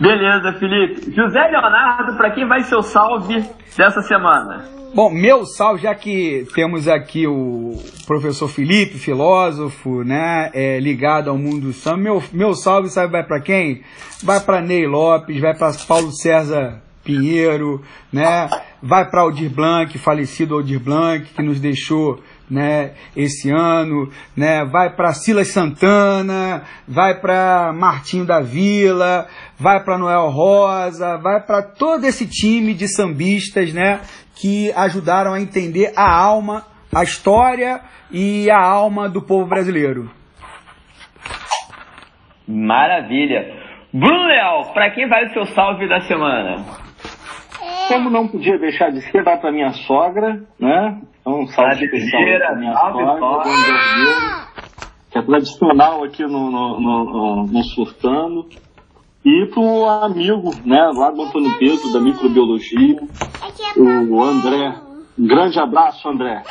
Beleza, 0.00 0.52
Felipe. 0.58 1.12
José 1.14 1.40
Leonardo, 1.48 2.16
pra 2.16 2.30
quem 2.30 2.46
vai 2.46 2.60
ser 2.62 2.76
o 2.76 2.82
salve 2.82 3.44
dessa 3.76 4.00
semana? 4.02 4.64
Bom, 4.94 5.10
meu 5.10 5.44
salve, 5.44 5.82
já 5.82 5.94
que 5.94 6.46
temos 6.54 6.88
aqui 6.88 7.26
o 7.26 7.74
professor 8.06 8.48
Felipe, 8.48 8.96
filósofo, 8.96 10.02
né, 10.02 10.50
é, 10.54 10.80
ligado 10.80 11.28
ao 11.28 11.36
mundo 11.36 11.66
do 11.66 11.72
samba, 11.74 11.98
meu, 11.98 12.22
meu 12.32 12.54
salve, 12.54 12.88
sabe, 12.88 13.12
vai 13.12 13.22
para 13.22 13.40
quem? 13.40 13.82
Vai 14.22 14.40
para 14.40 14.62
Ney 14.62 14.86
Lopes, 14.86 15.38
vai 15.40 15.54
para 15.54 15.72
Paulo 15.86 16.10
César 16.10 16.80
Pinheiro, 17.04 17.82
né, 18.10 18.48
vai 18.82 19.04
para 19.10 19.20
Aldir 19.22 19.50
Blanc, 19.50 19.98
falecido 19.98 20.54
Aldir 20.54 20.80
Blanc, 20.80 21.26
que 21.34 21.42
nos 21.42 21.60
deixou 21.60 22.20
né, 22.50 22.92
esse 23.16 23.50
ano, 23.50 24.10
né, 24.36 24.64
vai 24.64 24.90
para 24.94 25.12
Silas 25.12 25.48
Santana, 25.48 26.62
vai 26.86 27.20
para 27.20 27.72
Martinho 27.72 28.24
da 28.24 28.40
Vila, 28.40 29.26
vai 29.58 29.82
para 29.82 29.98
Noel 29.98 30.28
Rosa, 30.28 31.16
vai 31.18 31.40
para 31.40 31.62
todo 31.62 32.04
esse 32.04 32.26
time 32.26 32.74
de 32.74 32.88
sambistas, 32.88 33.72
né, 33.72 34.00
que 34.34 34.72
ajudaram 34.72 35.34
a 35.34 35.40
entender 35.40 35.92
a 35.96 36.10
alma, 36.10 36.64
a 36.94 37.02
história 37.02 37.80
e 38.10 38.50
a 38.50 38.60
alma 38.60 39.08
do 39.08 39.22
povo 39.22 39.46
brasileiro. 39.46 40.10
Maravilha. 42.46 43.68
Bruno 43.92 44.26
Leal, 44.26 44.72
pra 44.72 44.90
quem 44.90 45.08
vai 45.08 45.24
o 45.26 45.32
seu 45.32 45.44
salve 45.46 45.88
da 45.88 46.00
semana? 46.00 46.87
Como 47.88 48.10
não 48.10 48.28
podia 48.28 48.58
deixar 48.58 48.90
de 48.90 49.00
ser, 49.10 49.22
vai 49.24 49.38
para 49.38 49.50
minha 49.52 49.72
sogra, 49.72 50.42
né? 50.58 51.00
Então, 51.20 51.40
um 51.40 51.46
salve 51.48 51.84
especial 51.84 52.22
para 52.38 52.56
minha 52.56 52.72
salve, 52.74 53.18
sogra, 53.18 53.52
que 55.10 55.18
é 55.18 55.22
tradicional 55.22 56.04
aqui 56.04 56.22
no, 56.22 56.50
no, 56.50 56.80
no, 56.80 57.04
no- 57.04 57.46
no 57.46 57.64
Surtando. 57.64 58.46
E 59.24 59.46
para 59.46 59.60
um 59.60 59.88
amigo, 59.88 60.50
né, 60.64 60.80
lá 60.94 61.10
do 61.10 61.22
Antônio 61.22 61.58
Pedro, 61.58 61.92
da 61.92 62.00
microbiologia, 62.00 62.96
Aqui 63.42 63.62
é 63.78 63.80
o 63.82 64.22
André. 64.22 64.74
Um 65.18 65.26
grande 65.26 65.58
abraço, 65.58 66.08
André. 66.08 66.42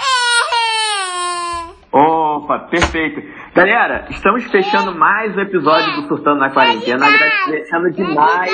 Opa, 2.38 2.60
perfeito. 2.70 3.20
Galera, 3.56 4.06
estamos 4.12 4.44
fechando 4.44 4.94
mais 4.94 5.36
um 5.36 5.40
episódio 5.40 5.96
do 5.96 6.08
Surtando 6.08 6.38
na 6.38 6.52
Quarentena, 6.52 7.08
agradecendo 7.08 7.90
demais 7.90 8.52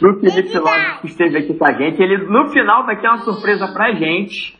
pro 0.00 0.18
Felipe 0.18 0.48
Filósofo 0.48 1.02
que 1.02 1.06
esteve 1.06 1.38
aqui 1.38 1.54
com 1.54 1.64
a 1.64 1.72
gente. 1.72 2.02
Ele, 2.02 2.18
no 2.26 2.48
final, 2.48 2.84
vai 2.84 3.00
ter 3.00 3.06
uma 3.06 3.18
surpresa 3.18 3.68
pra 3.68 3.92
gente. 3.92 4.55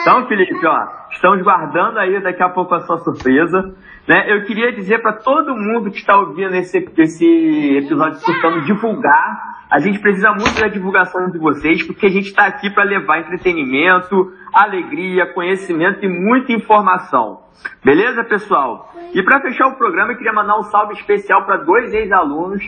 Então, 0.00 0.26
Felipe, 0.26 0.66
ó, 0.66 0.86
estamos 1.10 1.42
guardando 1.42 1.98
aí 1.98 2.20
daqui 2.22 2.42
a 2.42 2.48
pouco 2.48 2.74
a 2.74 2.80
sua 2.80 2.98
surpresa. 2.98 3.74
Né? 4.06 4.32
Eu 4.32 4.44
queria 4.44 4.72
dizer 4.72 5.00
para 5.00 5.14
todo 5.14 5.56
mundo 5.56 5.90
que 5.90 5.96
está 5.98 6.16
ouvindo 6.16 6.54
esse, 6.54 6.78
esse 6.98 7.76
episódio 7.78 8.18
surtando 8.20 8.64
divulgar. 8.64 9.54
A 9.70 9.78
gente 9.80 9.98
precisa 9.98 10.30
muito 10.30 10.60
da 10.60 10.68
divulgação 10.68 11.30
de 11.30 11.38
vocês, 11.38 11.82
porque 11.82 12.06
a 12.06 12.10
gente 12.10 12.26
está 12.28 12.46
aqui 12.46 12.70
para 12.70 12.84
levar 12.84 13.20
entretenimento, 13.20 14.32
alegria, 14.52 15.32
conhecimento 15.32 16.04
e 16.04 16.08
muita 16.08 16.52
informação. 16.52 17.40
Beleza, 17.82 18.22
pessoal? 18.24 18.92
E 19.14 19.22
para 19.22 19.40
fechar 19.40 19.68
o 19.68 19.76
programa, 19.76 20.12
eu 20.12 20.16
queria 20.16 20.32
mandar 20.32 20.58
um 20.58 20.64
salve 20.64 20.92
especial 20.94 21.44
para 21.44 21.56
dois 21.56 21.92
ex-alunos 21.94 22.62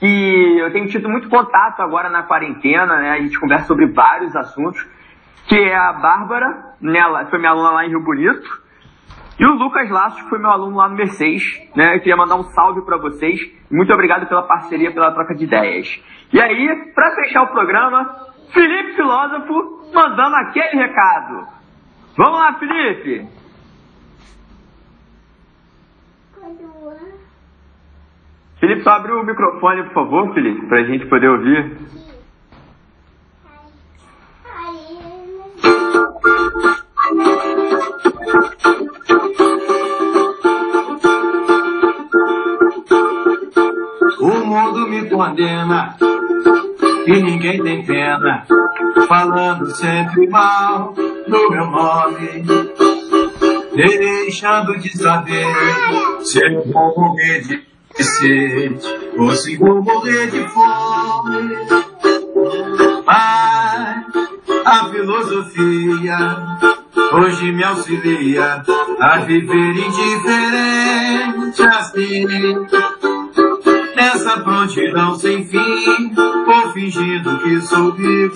que 0.00 0.58
eu 0.58 0.72
tenho 0.72 0.88
tido 0.88 1.08
muito 1.08 1.28
contato 1.28 1.80
agora 1.80 2.08
na 2.08 2.24
quarentena, 2.24 2.96
né? 2.96 3.10
A 3.10 3.20
gente 3.20 3.38
conversa 3.38 3.66
sobre 3.66 3.86
vários 3.86 4.34
assuntos, 4.34 4.84
que 5.46 5.56
é 5.56 5.74
a 5.74 5.92
Bárbara, 5.94 6.74
né? 6.80 6.98
ela 6.98 7.26
foi 7.26 7.38
minha 7.38 7.50
aluna 7.50 7.70
lá 7.70 7.84
em 7.84 7.88
Rio 7.88 8.02
Bonito, 8.02 8.62
e 9.38 9.44
o 9.44 9.54
Lucas 9.54 9.90
Laços, 9.90 10.22
que 10.22 10.28
foi 10.28 10.38
meu 10.38 10.50
aluno 10.50 10.76
lá 10.76 10.88
no 10.88 10.94
Mercedes, 10.94 11.42
né? 11.74 11.96
Eu 11.96 11.98
queria 11.98 12.16
mandar 12.16 12.36
um 12.36 12.44
salve 12.44 12.82
para 12.82 12.98
vocês. 12.98 13.40
Muito 13.70 13.92
obrigado 13.92 14.26
pela 14.28 14.42
parceria, 14.42 14.92
pela 14.92 15.10
troca 15.12 15.34
de 15.34 15.44
ideias. 15.44 15.88
E 16.32 16.40
aí, 16.40 16.92
para 16.94 17.14
fechar 17.16 17.42
o 17.42 17.48
programa, 17.48 18.28
Felipe 18.52 18.94
Filósofo 18.94 19.90
mandando 19.92 20.36
aquele 20.36 20.76
recado. 20.76 21.48
Vamos 22.16 22.38
lá, 22.38 22.52
Felipe! 22.54 23.26
Felipe, 28.60 28.82
só 28.82 28.90
abre 28.90 29.10
o 29.10 29.24
microfone, 29.24 29.82
por 29.84 29.94
favor, 29.94 30.34
Felipe, 30.34 30.66
pra 30.68 30.84
gente 30.84 31.06
poder 31.06 31.28
ouvir. 31.28 31.78
O 44.20 44.44
mundo 44.44 44.88
me 44.88 45.08
condena 45.10 45.96
e 47.06 47.22
ninguém 47.22 47.62
tem 47.62 47.84
pena, 47.84 48.46
falando 49.08 49.66
sempre 49.72 50.28
mal 50.28 50.94
do 50.94 51.50
meu 51.50 51.66
nome, 51.66 52.44
deixando 53.74 54.78
de 54.78 54.96
saber 54.96 55.46
se 56.20 56.38
eu 56.44 56.62
vou 56.72 56.94
morrer 56.96 57.40
de 57.40 58.04
sede 58.04 58.78
ou 59.18 59.32
se 59.32 59.56
vou 59.56 59.82
morrer 59.82 60.30
de 60.30 60.48
fome. 60.48 61.56
Mas 63.04 64.21
a 64.64 64.88
filosofia 64.90 66.18
hoje 67.12 67.52
me 67.52 67.62
auxilia 67.64 68.62
a 69.00 69.18
viver 69.18 69.76
indiferente 69.76 71.62
assim 71.62 72.26
nessa 73.94 74.40
prontidão 74.40 75.14
sem 75.18 75.44
fim, 75.44 76.14
vou 76.46 76.72
fingindo 76.72 77.38
que 77.38 77.60
sou 77.60 77.92
vivo, 77.92 78.34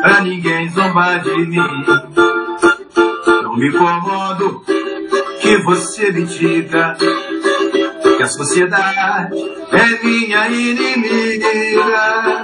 pra 0.00 0.22
ninguém 0.22 0.68
zombar 0.70 1.22
de 1.22 1.36
mim. 1.46 1.84
Não 3.42 3.56
me 3.56 3.68
incomodo 3.68 4.64
que 5.40 5.56
você 5.58 6.10
me 6.12 6.24
diga 6.24 6.96
que 8.16 8.22
a 8.22 8.28
sociedade 8.28 9.36
é 9.72 10.04
minha 10.04 10.48
inimiga. 10.48 12.39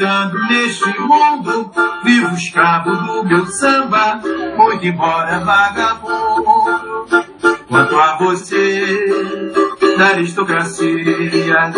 Cantando 0.00 0.38
neste 0.46 0.98
mundo, 0.98 1.70
vivo 2.02 2.34
escravo 2.34 2.90
do 2.90 3.22
meu 3.22 3.44
samba, 3.48 4.18
muito 4.56 4.86
embora 4.86 5.40
vagabundo. 5.40 7.04
Quanto 7.68 8.00
a 8.00 8.16
você, 8.16 9.52
da 9.98 10.06
aristocracia, 10.06 11.70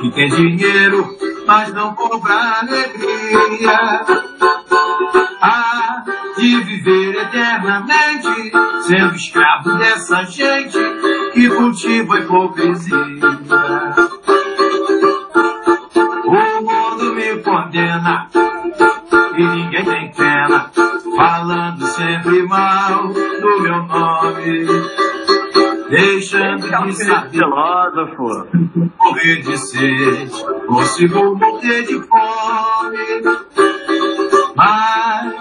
que 0.00 0.10
tem 0.12 0.30
dinheiro, 0.30 1.14
mas 1.46 1.74
não 1.74 1.94
compra 1.94 2.60
alegria. 2.62 4.00
Há 5.42 6.04
de 6.38 6.56
viver 6.56 7.16
eternamente, 7.16 8.50
sendo 8.80 9.14
escravo 9.14 9.76
dessa 9.76 10.24
gente 10.24 10.78
que 11.34 11.50
cultiva 11.50 12.14
a 12.14 12.20
hipocrisia. 12.20 12.96
Condena 17.52 18.28
e 19.36 19.42
ninguém 19.42 19.84
tem 19.84 20.10
pena, 20.12 20.70
falando 21.14 21.84
sempre 21.86 22.42
mal 22.44 23.08
do 23.08 23.60
meu 23.60 23.82
nome, 23.82 24.66
deixando 25.90 26.86
de 26.86 26.92
saber 26.94 27.30
Filósofo. 27.30 28.46
morrer 28.98 29.42
de 29.42 29.58
sede, 29.58 30.30
vou 31.08 31.36
morrer 31.36 31.82
de 31.82 32.00
fome. 32.00 33.22
Mas 34.56 35.34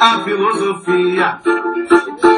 a 0.00 0.20
filosofia 0.24 1.38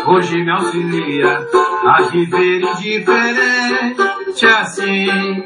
hoje 0.06 0.36
me 0.44 0.50
auxilia 0.50 1.48
a 1.84 2.02
viver 2.02 2.60
indiferente 2.60 4.46
assim. 4.46 5.44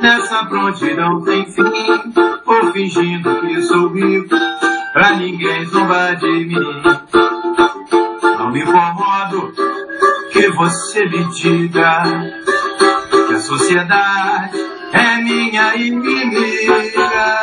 Nessa 0.00 0.44
prontidão 0.46 1.22
sem 1.24 1.46
fim, 1.46 1.62
ou 2.46 2.72
fingindo 2.72 3.40
que 3.40 3.62
sou 3.62 3.90
vivo, 3.90 4.28
pra 4.92 5.16
ninguém 5.16 5.64
zombar 5.66 6.16
de 6.16 6.46
mim. 6.46 6.82
Não 8.38 8.50
me 8.50 8.62
incomodo 8.62 9.52
que 10.32 10.48
você 10.50 11.04
me 11.06 11.24
diga 11.34 12.02
que 13.26 13.34
a 13.34 13.38
sociedade 13.40 14.58
é 14.92 15.16
minha 15.22 15.76
inimiga. 15.76 17.40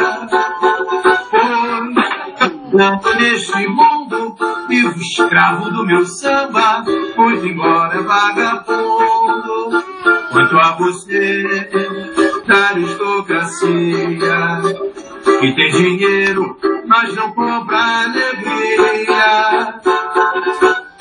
Pois 3.01 3.16
neste 3.18 3.68
mundo, 3.68 4.36
vivo 4.68 4.99
escravo 4.99 5.70
do 5.72 5.86
meu 5.86 6.06
samba, 6.06 6.84
pois 7.16 7.43
embora 7.43 8.01
vagabundo. 8.01 9.84
Quanto 10.32 10.58
a 10.58 10.72
você, 10.74 11.70
da 12.45 12.69
aristocracia, 12.69 14.07
que 15.39 15.55
tem 15.55 15.71
dinheiro, 15.71 16.57
mas 16.85 17.15
não 17.15 17.31
compra 17.31 17.77
alegria. 18.03 19.79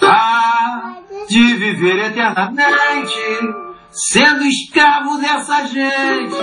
Ah, 0.03 0.97
de 1.29 1.55
viver 1.55 2.07
eternamente, 2.07 3.15
sendo 3.91 4.45
escravo 4.45 5.19
dessa 5.19 5.67
gente 5.67 6.37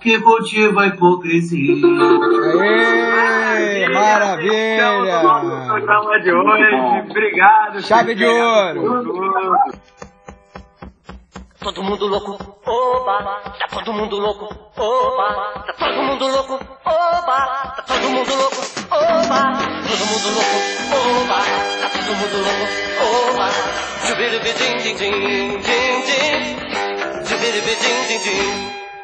que 0.00 0.20
cultiva 0.20 0.82
a 0.82 0.86
hipocrisia. 0.88 1.74
Aê, 3.52 3.88
maravilha! 3.88 5.00
programa 5.66 6.20
de 6.20 6.32
hoje. 6.32 7.10
Obrigado. 7.10 7.82
Chave 7.82 8.14
de 8.14 8.24
ouro. 8.24 9.12
Todo 11.62 11.80
mundo 11.80 12.08
louco, 12.08 12.32
oba, 12.66 13.40
tá 13.56 13.68
todo 13.70 13.92
mundo 13.92 14.18
louco, 14.18 14.48
oba, 14.76 15.62
tá 15.64 15.72
todo 15.78 16.02
mundo 16.02 16.26
louco, 16.26 16.54
oba, 16.84 17.72
tá 17.76 17.82
todo 17.86 18.10
mundo 18.10 18.34
louco, 18.34 18.62
oba, 18.90 19.62
todo 19.86 20.06
mundo 20.06 20.28
louco, 20.34 20.58
oba, 21.22 21.38
tá 21.80 21.88
todo 21.88 22.14
mundo 22.16 22.38
louco, 22.42 22.66
oba, 23.30 23.48
jubiribidim, 24.08 24.76
din, 24.78 24.96
din, 24.96 25.60
din, 25.62 26.02
din, 26.02 27.24
jubiribidim, 27.28 28.06
din, 28.08 28.20
din. 28.22 28.81